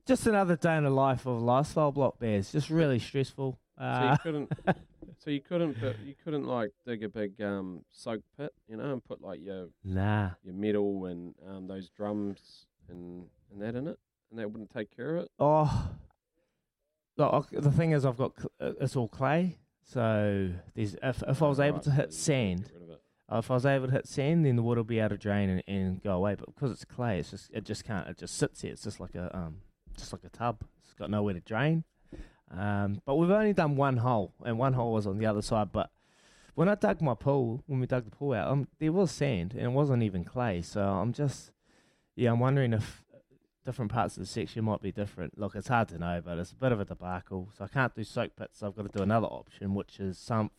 just 0.06 0.26
another 0.26 0.56
day 0.56 0.78
in 0.78 0.86
the 0.86 0.90
life 0.90 1.26
of 1.26 1.42
lifestyle 1.42 1.92
block 1.92 2.20
bears. 2.20 2.54
Just 2.54 2.70
really 2.70 2.98
stressful. 2.98 3.60
So 3.78 3.84
Uh, 3.84 4.12
you 4.14 4.18
couldn't, 4.24 4.54
so 5.18 5.32
you 5.32 5.42
couldn't, 5.42 5.82
but 5.82 6.00
you 6.06 6.16
couldn't 6.24 6.46
like 6.46 6.72
dig 6.86 7.04
a 7.04 7.10
big 7.10 7.42
um, 7.42 7.84
soak 7.92 8.22
pit, 8.38 8.54
you 8.70 8.78
know, 8.78 8.94
and 8.94 9.04
put 9.04 9.22
like 9.22 9.42
your 9.44 9.68
nah. 9.84 10.30
your 10.46 10.54
metal 10.54 11.08
and 11.08 11.36
um, 11.46 11.68
those 11.68 11.90
drums 11.90 12.68
and 12.88 13.26
and 13.52 13.62
that 13.62 13.76
in 13.76 13.86
it, 13.86 14.00
and 14.32 14.40
that 14.40 14.50
wouldn't 14.50 14.74
take 14.74 14.96
care 14.96 15.18
of 15.18 15.24
it. 15.24 15.32
Oh, 15.40 15.90
look, 17.18 17.50
the 17.52 17.70
thing 17.70 17.92
is, 17.92 18.06
I've 18.06 18.18
got 18.18 18.32
cl- 18.38 18.52
uh, 18.62 18.72
it's 18.80 18.96
all 18.96 19.10
clay. 19.10 19.58
So 19.88 20.50
there's 20.76 20.96
if 21.02 21.24
if 21.26 21.42
I 21.42 21.48
was 21.48 21.62
able 21.62 21.80
to 21.80 21.92
hit 21.92 22.14
sand, 22.14 22.64
get 22.64 22.74
rid 22.74 22.84
of 22.84 22.90
it. 22.90 23.02
If 23.32 23.50
I 23.50 23.54
was 23.54 23.66
able 23.66 23.88
to 23.88 23.94
hit 23.94 24.08
sand, 24.08 24.46
then 24.46 24.58
the 24.58 24.62
water 24.62 24.80
will 24.80 24.86
be 24.86 25.00
able 25.00 25.10
to 25.10 25.18
drain 25.18 25.50
and, 25.50 25.64
and 25.68 26.04
go 26.04 26.12
away. 26.12 26.36
But 26.36 26.54
because 26.54 26.72
it's 26.72 26.84
clay, 26.84 27.20
it's 27.20 27.32
just 27.32 27.50
it 27.54 27.64
just 27.64 27.86
can't. 27.86 28.08
It 28.08 28.18
just 28.18 28.38
sits 28.38 28.62
there. 28.62 28.72
It's 28.72 28.84
just 28.84 29.00
like 29.00 29.16
a 29.16 29.36
um, 29.36 29.62
just 29.98 30.12
like 30.12 30.26
a 30.26 30.30
tub. 30.30 30.64
It's 30.84 30.94
got 30.94 31.10
nowhere 31.10 31.34
to 31.34 31.40
drain. 31.40 31.86
Um, 32.52 33.02
but 33.06 33.16
we've 33.16 33.32
only 33.32 33.54
done 33.54 33.78
one 33.78 33.98
hole, 33.98 34.34
and 34.44 34.60
one 34.60 34.74
hole 34.74 34.92
was 34.92 35.08
on 35.08 35.20
the 35.20 35.26
other 35.26 35.42
side. 35.42 35.72
But 35.72 35.90
when 36.56 36.68
I 36.68 36.76
dug 36.76 37.02
my 37.02 37.14
pool, 37.14 37.64
when 37.68 37.80
we 37.80 37.88
dug 37.88 38.06
the 38.06 38.12
pool 38.12 38.34
out, 38.34 38.50
um, 38.50 38.68
there 38.80 38.92
was 38.92 39.12
sand, 39.12 39.54
and 39.54 39.64
it 39.64 39.72
wasn't 39.72 40.04
even 40.04 40.26
clay. 40.26 40.62
So 40.62 40.82
I'm 40.82 41.14
just, 41.14 41.52
yeah, 42.16 42.32
I'm 42.32 42.40
wondering 42.40 42.74
if 42.74 43.04
different 43.68 43.92
parts 43.92 44.16
of 44.16 44.22
the 44.24 44.28
section 44.28 44.64
might 44.64 44.82
be 44.82 44.94
different. 44.94 45.38
Look, 45.38 45.54
it's 45.54 45.68
hard 45.68 45.90
to 45.90 46.00
know, 46.00 46.22
but 46.24 46.38
it's 46.38 46.54
a 46.54 46.56
bit 46.56 46.72
of 46.72 46.80
a 46.80 46.86
debacle. 46.86 47.50
So 47.58 47.66
I 47.66 47.68
can't 47.68 47.94
do 47.94 48.04
soak 48.06 48.36
pits. 48.38 48.60
So 48.60 48.68
I've 48.68 48.76
got 48.78 48.90
to 48.90 48.98
do 48.98 49.04
another 49.04 49.28
option, 49.28 49.76
which 49.76 50.00
is 50.00 50.18
sump 50.18 50.54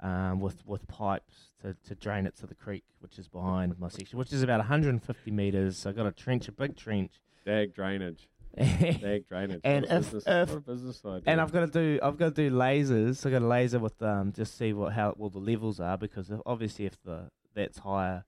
um, 0.00 0.40
with 0.40 0.66
with 0.66 0.88
pipes 0.88 1.50
to, 1.60 1.76
to 1.86 1.94
drain 1.94 2.24
it 2.26 2.34
to 2.38 2.46
the 2.46 2.54
creek, 2.54 2.84
which 3.00 3.18
is 3.18 3.28
behind 3.28 3.78
my 3.78 3.88
section, 3.88 4.18
which 4.18 4.32
is 4.32 4.42
about 4.42 4.58
150 4.60 5.30
meters. 5.30 5.76
So 5.76 5.90
I've 5.90 5.96
got 5.96 6.04
to 6.04 6.12
trench 6.12 6.48
a 6.48 6.52
big 6.52 6.74
trench. 6.76 7.12
Dagg 7.44 7.74
drainage, 7.74 8.28
and 8.56 9.00
dag 9.00 9.28
drainage. 9.28 9.60
And 9.64 9.84
if- 9.84 9.90
business, 9.90 10.24
if- 10.26 10.64
business 10.66 11.02
idea. 11.04 11.42
I've 11.42 11.52
got 11.52 11.60
to 11.60 11.66
do 11.66 12.00
I've 12.02 12.16
got 12.16 12.34
to 12.34 12.48
do 12.48 12.54
lasers. 12.56 13.16
So 13.16 13.28
I 13.28 13.32
got 13.32 13.42
a 13.42 13.46
laser 13.46 13.78
with 13.78 14.00
um 14.02 14.32
just 14.32 14.56
see 14.56 14.72
what 14.72 14.94
how 14.94 15.14
well 15.18 15.28
the 15.30 15.38
levels 15.38 15.80
are 15.80 15.98
because 15.98 16.30
if- 16.30 16.40
obviously 16.46 16.86
if 16.86 16.96
the 17.02 17.28
that's 17.54 17.78
higher, 17.78 18.24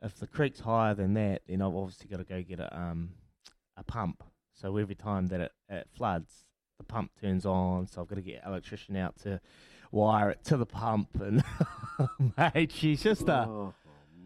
if 0.00 0.14
the 0.16 0.28
creek's 0.28 0.60
higher 0.60 0.94
than 0.94 1.14
that, 1.14 1.42
then 1.48 1.60
I've 1.60 1.74
obviously 1.74 2.08
got 2.08 2.18
to 2.18 2.24
go 2.24 2.40
get 2.42 2.60
a 2.60 2.78
um 2.78 3.10
a 3.76 3.82
pump. 3.82 4.22
So 4.52 4.76
every 4.76 4.94
time 4.94 5.26
that 5.28 5.40
it, 5.40 5.52
it 5.68 5.88
floods, 5.94 6.44
the 6.78 6.84
pump 6.84 7.10
turns 7.20 7.46
on. 7.46 7.86
So 7.86 8.00
I've 8.02 8.08
got 8.08 8.16
to 8.16 8.22
get 8.22 8.42
an 8.44 8.50
electrician 8.50 8.96
out 8.96 9.18
to 9.22 9.40
wire 9.90 10.30
it 10.30 10.44
to 10.44 10.56
the 10.56 10.66
pump, 10.66 11.08
and 11.20 11.42
mate, 12.54 12.72
she's 12.72 13.02
just 13.02 13.28
a 13.28 13.46
Oh, 13.48 13.74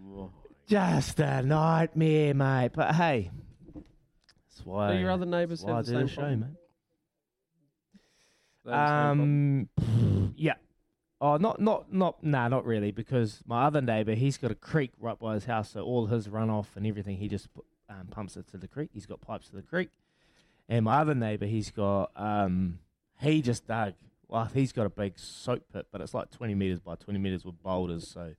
my. 0.01 0.27
just 0.67 1.19
a 1.21 1.43
nightmare, 1.43 2.35
mate. 2.35 2.71
But 2.75 2.95
hey, 2.95 3.31
that's 3.75 4.65
why. 4.65 4.95
Do 4.95 5.01
your 5.01 5.11
other 5.11 5.27
neighbours 5.27 5.61
that's 5.61 5.69
why 5.69 5.77
have 5.77 5.87
the 5.87 5.93
same 5.93 6.03
the 6.03 6.09
show, 6.09 6.21
problem? 6.21 6.41
mate. 6.41 6.49
Have 8.67 8.87
the 8.87 8.87
same 8.89 9.17
problem? 9.17 9.69
Um, 9.79 10.35
yeah. 10.37 10.55
Oh, 11.21 11.39
not 11.39 11.61
not 11.61 11.93
not 11.93 12.23
nah, 12.23 12.49
not 12.49 12.67
really, 12.67 12.91
because 12.91 13.43
my 13.47 13.65
other 13.65 13.81
neighbour, 13.81 14.15
he's 14.15 14.37
got 14.37 14.51
a 14.51 14.55
creek 14.55 14.93
right 15.01 15.19
by 15.19 15.35
his 15.35 15.47
house, 15.47 15.71
so 15.71 15.81
all 15.81 16.07
his 16.07 16.29
runoff 16.29 16.77
and 16.77 16.87
everything, 16.87 17.17
he 17.17 17.27
just 17.27 17.53
put, 17.55 17.65
um, 17.89 18.09
pumps 18.11 18.37
it 18.37 18.47
to 18.49 18.59
the 18.59 18.69
creek. 18.69 18.91
He's 18.93 19.07
got 19.07 19.21
pipes 19.23 19.49
to 19.49 19.57
the 19.57 19.63
creek, 19.63 19.89
and 20.69 20.85
my 20.85 20.99
other 20.99 21.15
neighbour, 21.15 21.47
he's 21.47 21.71
got 21.71 22.11
um, 22.17 22.81
he 23.21 23.41
just 23.41 23.67
dug. 23.67 23.95
Well, 24.29 24.51
he's 24.53 24.73
got 24.73 24.87
a 24.87 24.91
big 24.91 25.19
soap 25.19 25.63
pit, 25.73 25.87
but 25.91 26.01
it's 26.01 26.13
like 26.13 26.31
twenty 26.31 26.55
meters 26.55 26.81
by 26.81 26.97
twenty 26.97 27.19
meters 27.19 27.45
with 27.45 27.63
boulders, 27.63 28.07
so 28.07 28.35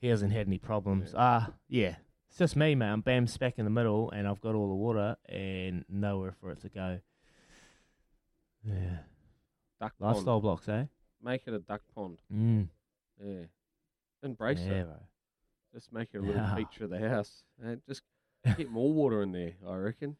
he 0.00 0.08
hasn't 0.08 0.32
had 0.32 0.46
any 0.46 0.58
problems. 0.58 1.12
Ah, 1.16 1.50
yeah. 1.68 1.96
It's 2.28 2.38
just 2.38 2.56
me, 2.56 2.74
man. 2.74 2.92
I'm 2.94 3.00
bam 3.02 3.26
smack 3.26 3.58
in 3.58 3.66
the 3.66 3.70
middle, 3.70 4.10
and 4.10 4.26
I've 4.26 4.40
got 4.40 4.54
all 4.54 4.68
the 4.68 4.74
water 4.74 5.16
and 5.28 5.84
nowhere 5.90 6.32
for 6.40 6.50
it 6.50 6.62
to 6.62 6.70
go. 6.70 7.00
Yeah. 8.64 9.00
Duck 9.78 9.92
pond. 9.98 10.14
Lifestyle 10.14 10.40
blocks, 10.40 10.66
eh? 10.66 10.84
Make 11.22 11.42
it 11.46 11.54
a 11.54 11.58
duck 11.60 11.82
pond. 11.94 12.18
Mm. 12.32 12.68
Yeah. 13.24 13.44
Embrace 14.22 14.60
yeah, 14.60 14.72
it. 14.72 14.84
bro. 14.86 14.96
Just 15.74 15.92
make 15.92 16.08
it 16.12 16.18
a 16.18 16.20
little 16.20 16.36
Yeah. 16.36 16.54
feature 16.56 16.84
of 16.84 16.90
the 16.90 17.08
house. 17.08 17.44
And 17.62 17.80
just 17.88 18.02
get 18.56 18.70
more 18.70 18.92
water 18.92 19.22
in 19.22 19.32
there, 19.32 19.52
I 19.66 19.76
reckon. 19.76 20.16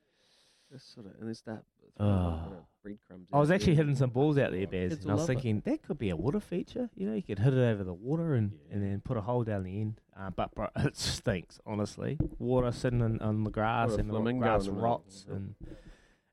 Just 0.72 0.94
sort 0.94 1.06
of, 1.06 1.12
and 1.20 1.36
start 1.36 1.64
throwing 1.98 2.10
Oh. 2.14 2.64
breadcrumbs. 2.82 3.28
I 3.32 3.38
was 3.38 3.50
actually 3.50 3.74
there. 3.74 3.84
hitting 3.84 3.96
some 3.96 4.08
balls 4.10 4.38
out 4.38 4.52
there, 4.52 4.66
Bears, 4.66 4.92
Kids 4.92 5.02
and 5.04 5.10
I 5.10 5.14
was 5.14 5.22
love 5.22 5.30
it. 5.30 5.34
thinking 5.34 5.60
that 5.66 5.82
could 5.82 5.98
be 5.98 6.08
a 6.08 6.16
water 6.16 6.40
feature. 6.40 6.88
You 6.94 7.08
know, 7.08 7.14
you 7.14 7.22
could 7.22 7.40
hit 7.40 7.52
it 7.52 7.58
over 7.60 7.84
the 7.84 7.92
water 7.92 8.34
and, 8.34 8.52
Yeah. 8.52 8.74
and 8.76 8.82
then 8.82 9.00
put 9.02 9.18
a 9.18 9.20
hole 9.20 9.44
down 9.44 9.64
the 9.64 9.78
end. 9.80 10.00
Uh, 10.18 10.30
but 10.30 10.54
bro, 10.54 10.68
it 10.76 10.96
stinks, 10.96 11.60
honestly. 11.66 12.18
Water 12.38 12.72
sitting 12.72 13.02
on, 13.02 13.18
on 13.20 13.44
the 13.44 13.50
grass 13.50 13.92
and 13.94 14.08
the 14.10 14.32
grass 14.32 14.66
in 14.66 14.76
rots 14.76 15.26
and 15.28 15.54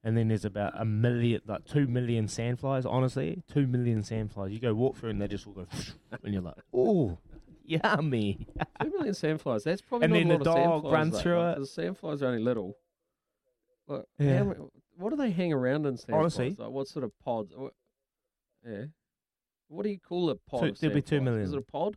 and 0.04 0.16
then 0.18 0.28
there's 0.30 0.46
about 0.46 0.74
a 0.80 0.86
million, 0.86 1.42
like 1.46 1.66
two 1.66 1.88
million 1.88 2.28
sandflies. 2.28 2.86
Honestly, 2.90 3.44
two 3.52 3.68
million 3.68 4.02
sandflies. 4.02 4.52
You 4.52 4.60
go 4.60 4.74
walk 4.74 4.96
through 4.98 5.10
and 5.12 5.22
they 5.22 5.28
just 5.28 5.46
all 5.48 5.54
go, 5.54 5.68
and 6.24 6.34
you're 6.34 6.42
like, 6.42 6.56
oh, 6.74 7.18
yummy. 7.64 8.48
Two 8.82 8.90
million 8.92 9.14
sandflies. 9.14 9.64
That's 9.64 9.82
probably 9.82 10.06
And 10.06 10.14
not 10.14 10.20
then 10.20 10.32
a 10.32 10.44
the 10.44 10.50
lot 10.50 10.58
of 10.60 10.64
dog 10.64 10.84
sandflies, 10.84 10.92
runs 10.94 11.14
though, 11.14 11.20
through 11.22 11.38
like, 11.40 11.56
it. 11.56 11.60
'cause 11.60 11.76
sandflies 11.76 12.22
are 12.22 12.28
only 12.28 12.42
little. 12.44 12.76
Yeah. 14.20 14.38
how 14.44 14.70
what 14.98 15.10
do 15.10 15.16
they 15.16 15.32
hang 15.32 15.52
around 15.54 15.86
in 15.86 15.96
sandflies? 15.96 16.14
Honestly. 16.14 16.56
like, 16.58 16.70
what 16.70 16.88
sort 16.88 17.04
of 17.06 17.12
pods? 17.24 17.54
What, 17.56 17.74
yeah. 18.68 18.84
What 19.68 19.84
do 19.84 19.90
you 19.90 20.00
call 20.00 20.30
a 20.30 20.36
pod? 20.36 20.62
Two- 20.62 20.72
there'll 20.80 20.96
be 20.96 21.02
two 21.02 21.22
million. 21.22 21.44
Is 21.44 21.54
it 21.54 21.58
a 21.58 21.62
pod? 21.62 21.96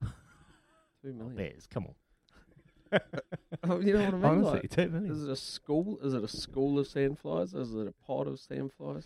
two 1.02 1.12
million. 1.12 1.36
Bears, 1.36 1.66
come 1.66 1.86
on. 1.86 1.94
Oh, 3.68 3.80
you 3.80 3.94
know 3.94 4.04
what 4.04 4.14
I 4.14 4.16
mean? 4.16 4.24
Honestly, 4.24 4.60
Like, 4.60 4.70
two 4.70 4.88
million. 4.90 5.10
is 5.12 5.24
it 5.24 5.30
a 5.30 5.36
school? 5.36 5.98
Is 6.02 6.14
it 6.14 6.22
a 6.22 6.28
school 6.28 6.78
of 6.78 6.86
sandflies? 6.86 7.54
Is 7.54 7.74
it 7.74 7.86
a 7.88 7.92
pod 8.06 8.28
of 8.28 8.34
sandflies? 8.34 9.04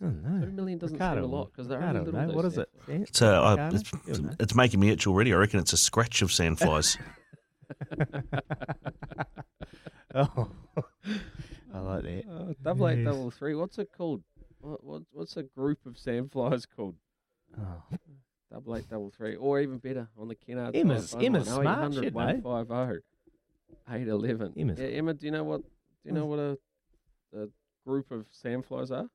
I 0.00 0.04
don't 0.04 0.22
know. 0.22 0.44
Two 0.46 0.52
million 0.52 0.78
doesn't 0.78 0.96
Ricardo 0.96 1.22
seem 1.22 1.32
a 1.32 1.34
lot 1.34 1.50
because 1.52 1.68
they're 1.68 1.78
Ricardo 1.78 2.00
only 2.00 2.12
little. 2.12 2.28
know. 2.28 2.34
What 2.34 2.44
is 2.44 2.58
it? 2.58 2.68
sandflies. 2.86 2.86
Sand- 2.86 3.02
It's, 3.08 3.22
uh, 3.22 3.42
I- 3.42 3.68
it's, 3.68 3.92
it's 4.40 4.54
making 4.54 4.80
me 4.80 4.90
itch 4.90 5.06
already. 5.06 5.32
I 5.32 5.36
reckon 5.36 5.60
it's 5.60 5.72
a 5.72 5.76
scratch 5.76 6.22
of 6.22 6.30
sandflies. 6.30 6.98
oh, 10.14 10.48
I 11.74 11.78
like 11.78 12.02
that. 12.02 12.24
Uh, 12.30 12.52
double 12.62 12.88
eight, 12.88 12.98
Yes. 12.98 13.06
double 13.06 13.30
three. 13.30 13.54
What's 13.54 13.78
it 13.78 13.90
called? 13.96 14.22
What, 14.60 14.84
what 14.84 15.02
what's 15.12 15.36
a 15.36 15.42
group 15.42 15.78
of 15.86 15.94
sandflies 15.94 16.66
called? 16.76 16.96
Oh. 17.58 17.82
Double 18.52 18.76
eight, 18.76 18.86
double 18.90 19.08
three, 19.10 19.34
or 19.36 19.60
even 19.60 19.78
better 19.78 20.08
on 20.18 20.28
the 20.28 20.34
Kennard. 20.34 20.76
Emma's- 20.76 21.12
phone 21.12 21.24
Emma's 21.24 21.48
line, 21.48 21.62
smart, 21.62 21.78
0800 21.94 22.04
she'd 22.04 22.14
know. 22.14 22.20
150 22.20 23.02
811. 23.88 24.52
Emma's- 24.58 24.78
Yeah, 24.78 24.86
Emma, 24.88 25.14
do 25.14 25.24
you 25.26 25.32
know 25.32 25.44
what? 25.44 25.62
Do 25.62 25.68
you 26.04 26.12
know 26.12 26.26
what 26.26 26.38
a, 26.38 26.58
a 27.34 27.46
group 27.86 28.10
of 28.10 28.26
sandflies 28.30 28.90
are? 28.90 29.08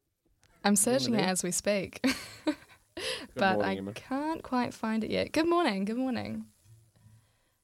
I'm 0.63 0.75
searching 0.75 1.13
it 1.13 1.19
as 1.21 1.43
we 1.43 1.51
speak. 1.51 1.99
but 3.35 3.57
morning, 3.57 3.63
I 3.63 3.75
Emma. 3.77 3.93
can't 3.93 4.41
quite 4.41 4.73
find 4.73 5.03
it 5.03 5.11
yet. 5.11 5.31
Good 5.31 5.47
morning. 5.47 5.85
Good 5.85 5.97
morning. 5.97 6.45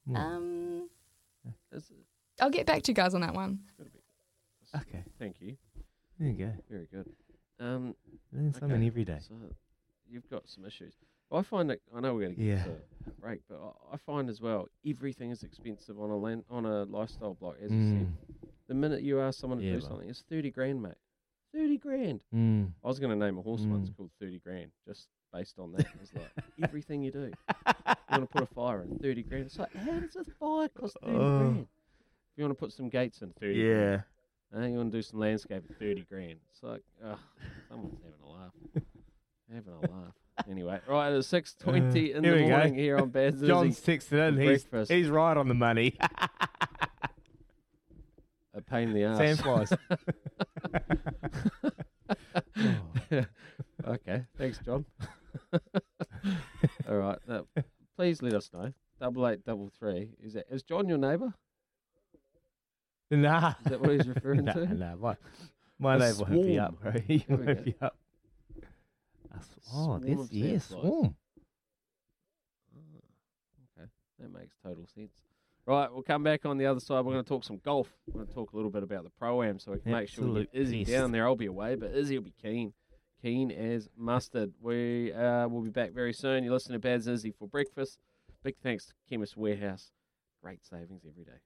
Hmm. 0.07 0.15
Um, 0.15 0.89
I'll 2.39 2.49
get 2.51 2.67
back 2.67 2.83
to 2.83 2.91
you 2.91 2.95
guys 2.95 3.15
on 3.15 3.21
that 3.21 3.33
one. 3.33 3.61
it's 3.67 3.77
gotta 3.77 3.89
be- 3.89 4.89
Okay, 4.95 5.03
Thank 5.17 5.41
you. 5.41 5.57
there 6.19 6.29
you 6.29 6.33
go. 6.37 6.51
Very 6.69 6.87
good. 6.91 7.09
Um, 7.59 7.95
Learn 8.31 8.53
something 8.53 8.73
Okay, 8.77 8.87
every 8.87 9.05
day. 9.05 9.17
So 9.27 9.33
you've 10.07 10.29
got 10.29 10.47
some 10.47 10.65
issues. 10.65 10.93
I 11.33 11.41
find 11.43 11.69
that 11.69 11.79
I 11.95 11.99
know 12.01 12.13
we're 12.13 12.21
going 12.21 12.35
to 12.35 12.41
get 12.41 12.57
Yeah. 12.59 12.63
to 12.65 12.75
break, 13.19 13.41
but 13.49 13.59
I, 13.61 13.95
I 13.95 13.97
find 13.97 14.29
as 14.29 14.41
well 14.41 14.67
everything 14.87 15.31
is 15.31 15.43
expensive 15.43 15.99
on 15.99 16.09
a 16.09 16.17
land, 16.17 16.43
on 16.49 16.65
a 16.65 16.83
lifestyle 16.83 17.33
block. 17.33 17.55
As 17.63 17.71
you 17.71 17.77
Mm, 17.77 17.89
said, 17.91 18.17
the 18.67 18.73
minute 18.73 19.01
you 19.01 19.19
ask 19.19 19.39
someone 19.39 19.59
to 19.59 19.65
Yeah, 19.65 19.75
do 19.75 19.81
something, 19.81 20.09
it's 20.09 20.23
thirty 20.29 20.51
grand, 20.51 20.81
mate. 20.81 20.93
Thirty 21.53 21.77
grand. 21.77 22.21
mm. 22.33 22.71
I 22.83 22.87
was 22.87 22.99
going 22.99 23.17
to 23.17 23.25
name 23.25 23.37
a 23.37 23.41
horse 23.41 23.65
once 23.65 23.89
Mm. 23.89 23.97
called 23.97 24.11
Thirty 24.19 24.39
Grand, 24.39 24.71
just 24.87 25.07
based 25.31 25.57
on 25.59 25.71
that. 25.73 25.87
It's 26.01 26.13
like 26.13 26.29
everything 26.61 27.01
you 27.03 27.11
do. 27.11 27.31
You 27.65 27.85
want 28.09 28.29
to 28.29 28.33
put 28.33 28.41
a 28.41 28.45
fire 28.47 28.81
in, 28.83 28.97
thirty 28.99 29.23
grand. 29.23 29.45
It's 29.45 29.57
like 29.59 29.73
how 29.75 29.99
does 29.99 30.15
a 30.15 30.23
fire 30.39 30.67
cost 30.69 30.97
thirty 31.01 31.13
Oh. 31.17 31.37
grand? 31.37 31.67
If 32.31 32.37
you 32.37 32.43
want 32.45 32.57
to 32.57 32.59
put 32.65 32.73
some 32.73 32.89
gates 32.89 33.21
in, 33.21 33.31
thirty. 33.39 33.59
yeah. 33.59 33.73
Grand. 33.75 34.03
And 34.51 34.71
you 34.71 34.77
want 34.77 34.91
to 34.91 34.97
do 34.97 35.01
some 35.01 35.19
landscape 35.19 35.63
at 35.67 35.77
30 35.79 36.03
grand. 36.07 36.35
It's 36.51 36.61
like, 36.61 36.83
ugh, 37.03 37.17
someone's 37.67 37.97
having 38.03 38.19
a 38.23 38.29
laugh. 38.29 38.53
having 39.51 39.73
a 39.73 39.81
laugh. 39.81 40.13
Anyway, 40.49 40.79
right, 40.87 41.11
it's 41.13 41.29
6.20 41.29 41.65
in 41.75 41.83
Uh, 41.85 41.91
here 41.93 42.11
the 42.21 42.31
we 42.31 42.41
go. 42.41 42.49
morning 42.49 42.75
here 42.75 42.97
on 42.97 43.09
Bad 43.09 43.39
John's 43.39 43.79
texted 43.79 44.27
in. 44.27 44.37
He's, 44.37 44.63
breakfast. 44.63 44.91
he's 44.91 45.09
right 45.09 45.37
on 45.37 45.47
the 45.47 45.53
money. 45.53 45.97
A 48.55 48.61
pain 48.61 48.89
in 48.89 48.93
the 48.93 49.03
ass. 49.03 49.19
Sandflies. 49.19 49.75
okay, 53.87 54.25
thanks, 54.37 54.59
John. 54.59 54.85
All 56.87 56.97
right, 56.97 57.17
now, 57.27 57.45
please 57.95 58.21
let 58.21 58.33
us 58.33 58.51
know. 58.53 58.71
Double 58.99 59.27
eight, 59.27 59.43
double 59.43 59.71
three. 59.79 60.09
Is 60.23 60.33
that 60.33 60.45
is 60.51 60.61
John 60.61 60.87
your 60.87 60.99
neighbour? 60.99 61.33
nah. 63.09 63.53
Is 63.65 63.71
that 63.71 63.81
what 63.81 63.91
he's 63.91 64.07
referring 64.07 64.45
nah, 64.45 64.53
to? 64.53 64.73
Nah, 64.73 64.95
my, 64.97 65.15
my 65.79 65.97
neighbour 65.97 66.25
will 66.29 66.45
you 66.45 66.61
up, 66.61 66.79
bro. 66.79 66.91
He 67.07 67.25
will 67.27 67.37
hook 67.37 67.67
up. 67.81 67.97
Oh, 69.73 69.99
this, 69.99 70.19
sandflies. 70.19 70.61
swarm. 70.61 71.15
Ah, 72.75 72.79
okay, 73.79 73.87
that 74.19 74.31
makes 74.31 74.55
total 74.63 74.85
sense. 74.93 75.11
Right, 75.65 75.91
we'll 75.91 76.03
come 76.03 76.23
back 76.23 76.45
on 76.45 76.57
the 76.57 76.65
other 76.65 76.81
side. 76.81 77.05
We're 77.05 77.13
going 77.13 77.23
to 77.23 77.29
talk 77.29 77.45
some 77.45 77.61
golf. 77.63 77.87
We're 78.07 78.15
going 78.15 78.27
to 78.27 78.33
talk 78.33 78.51
a 78.51 78.55
little 78.55 78.71
bit 78.71 78.83
about 78.83 79.05
the 79.05 79.09
pro 79.11 79.43
am, 79.43 79.59
so 79.59 79.71
we 79.71 79.79
can 79.79 79.93
make 79.93 80.09
sure 80.09 80.25
Absolute 80.25 80.49
Izzy 80.51 80.83
best. 80.83 80.91
down 80.91 81.11
there. 81.13 81.25
I'll 81.25 81.37
be 81.37 81.45
away, 81.45 81.75
but 81.75 81.91
Izzy 81.91 82.17
will 82.17 82.25
be 82.25 82.33
keen, 82.41 82.73
keen 83.21 83.49
as 83.49 83.87
mustard. 83.97 84.51
We 84.61 85.13
uh, 85.13 85.47
will 85.47 85.61
be 85.61 85.69
back 85.69 85.93
very 85.93 86.11
soon. 86.11 86.43
You're 86.43 86.53
listening 86.53 86.81
to 86.81 86.85
Baz 86.85 87.07
Izzy 87.07 87.31
for 87.31 87.47
breakfast. 87.47 87.97
Big 88.43 88.55
thanks 88.61 88.87
to 88.87 88.93
Chemist 89.09 89.37
Warehouse. 89.37 89.91
Great 90.41 90.65
savings 90.65 91.03
every 91.07 91.23
day. 91.23 91.39